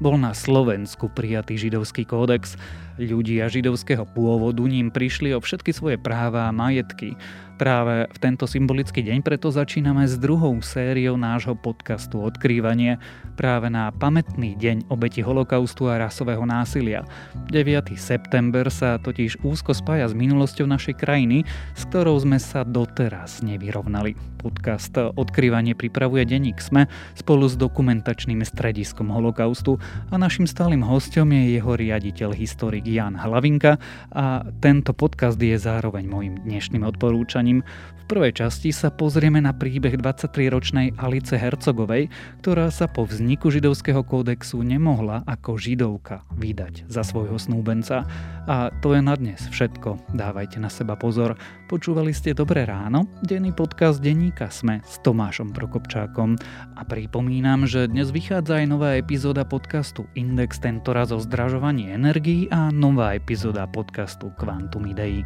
bol 0.00 0.16
na 0.16 0.32
Slovensku 0.32 1.12
prijatý 1.12 1.60
židovský 1.60 2.08
kódex. 2.08 2.56
Ľudia 2.96 3.52
židovského 3.52 4.08
pôvodu 4.08 4.64
ním 4.64 4.88
prišli 4.88 5.36
o 5.36 5.44
všetky 5.44 5.76
svoje 5.76 6.00
práva 6.00 6.48
a 6.48 6.56
majetky. 6.56 7.20
Práve 7.62 8.10
v 8.10 8.18
tento 8.18 8.50
symbolický 8.50 9.06
deň 9.06 9.22
preto 9.22 9.54
začíname 9.54 10.02
s 10.02 10.18
druhou 10.18 10.58
sériou 10.66 11.14
nášho 11.14 11.54
podcastu 11.54 12.18
Odkrývanie 12.18 12.98
práve 13.38 13.70
na 13.70 13.94
pamätný 13.94 14.58
deň 14.58 14.90
obeti 14.90 15.22
holokaustu 15.22 15.86
a 15.86 15.94
rasového 15.94 16.42
násilia. 16.42 17.06
9. 17.54 17.94
september 17.94 18.66
sa 18.66 18.98
totiž 18.98 19.46
úzko 19.46 19.78
spája 19.78 20.10
s 20.10 20.14
minulosťou 20.18 20.66
našej 20.66 20.98
krajiny, 20.98 21.46
s 21.78 21.86
ktorou 21.86 22.18
sme 22.18 22.42
sa 22.42 22.66
doteraz 22.66 23.46
nevyrovnali. 23.46 24.18
Podcast 24.42 24.98
Odkrývanie 24.98 25.78
pripravuje 25.78 26.26
denník 26.26 26.58
SME 26.58 26.90
spolu 27.14 27.46
s 27.46 27.54
dokumentačným 27.54 28.42
strediskom 28.42 29.06
holokaustu 29.14 29.78
a 30.10 30.18
našim 30.18 30.50
stálym 30.50 30.82
hostom 30.82 31.30
je 31.30 31.62
jeho 31.62 31.78
riaditeľ 31.78 32.34
historik 32.34 32.82
Jan 32.82 33.14
Hlavinka 33.14 33.78
a 34.10 34.42
tento 34.58 34.90
podcast 34.98 35.38
je 35.38 35.54
zároveň 35.54 36.10
môjim 36.10 36.34
dnešným 36.42 36.82
odporúčaním 36.82 37.51
vyšetrením. 37.52 37.90
V 38.02 38.18
prvej 38.18 38.44
časti 38.44 38.74
sa 38.74 38.92
pozrieme 38.92 39.40
na 39.40 39.56
príbeh 39.56 39.96
23-ročnej 39.96 41.00
Alice 41.00 41.38
Hercogovej, 41.38 42.12
ktorá 42.44 42.68
sa 42.68 42.90
po 42.90 43.08
vzniku 43.08 43.48
židovského 43.48 44.04
kódexu 44.04 44.60
nemohla 44.60 45.24
ako 45.24 45.56
židovka 45.56 46.20
vydať 46.36 46.90
za 46.92 47.06
svojho 47.06 47.38
snúbenca. 47.40 48.04
A 48.50 48.68
to 48.84 48.92
je 48.92 49.00
na 49.00 49.16
dnes 49.16 49.40
všetko. 49.48 50.12
Dávajte 50.12 50.60
na 50.60 50.68
seba 50.68 50.98
pozor. 50.98 51.38
Počúvali 51.70 52.12
ste 52.12 52.36
Dobré 52.36 52.68
ráno, 52.68 53.08
denný 53.24 53.54
podcast 53.54 54.02
denníka 54.02 54.50
Sme 54.52 54.84
s 54.84 55.00
Tomášom 55.00 55.54
Prokopčákom. 55.54 56.36
A 56.76 56.82
pripomínam, 56.84 57.64
že 57.64 57.88
dnes 57.88 58.12
vychádza 58.12 58.60
aj 58.60 58.66
nová 58.66 58.98
epizóda 58.98 59.46
podcastu 59.46 60.04
Index, 60.18 60.60
tentoraz 60.60 61.14
o 61.14 61.22
zdražovaní 61.22 61.88
energií 61.88 62.50
a 62.52 62.68
nová 62.74 63.16
epizóda 63.16 63.64
podcastu 63.70 64.28
Quantum 64.36 64.84
Idei. 64.90 65.24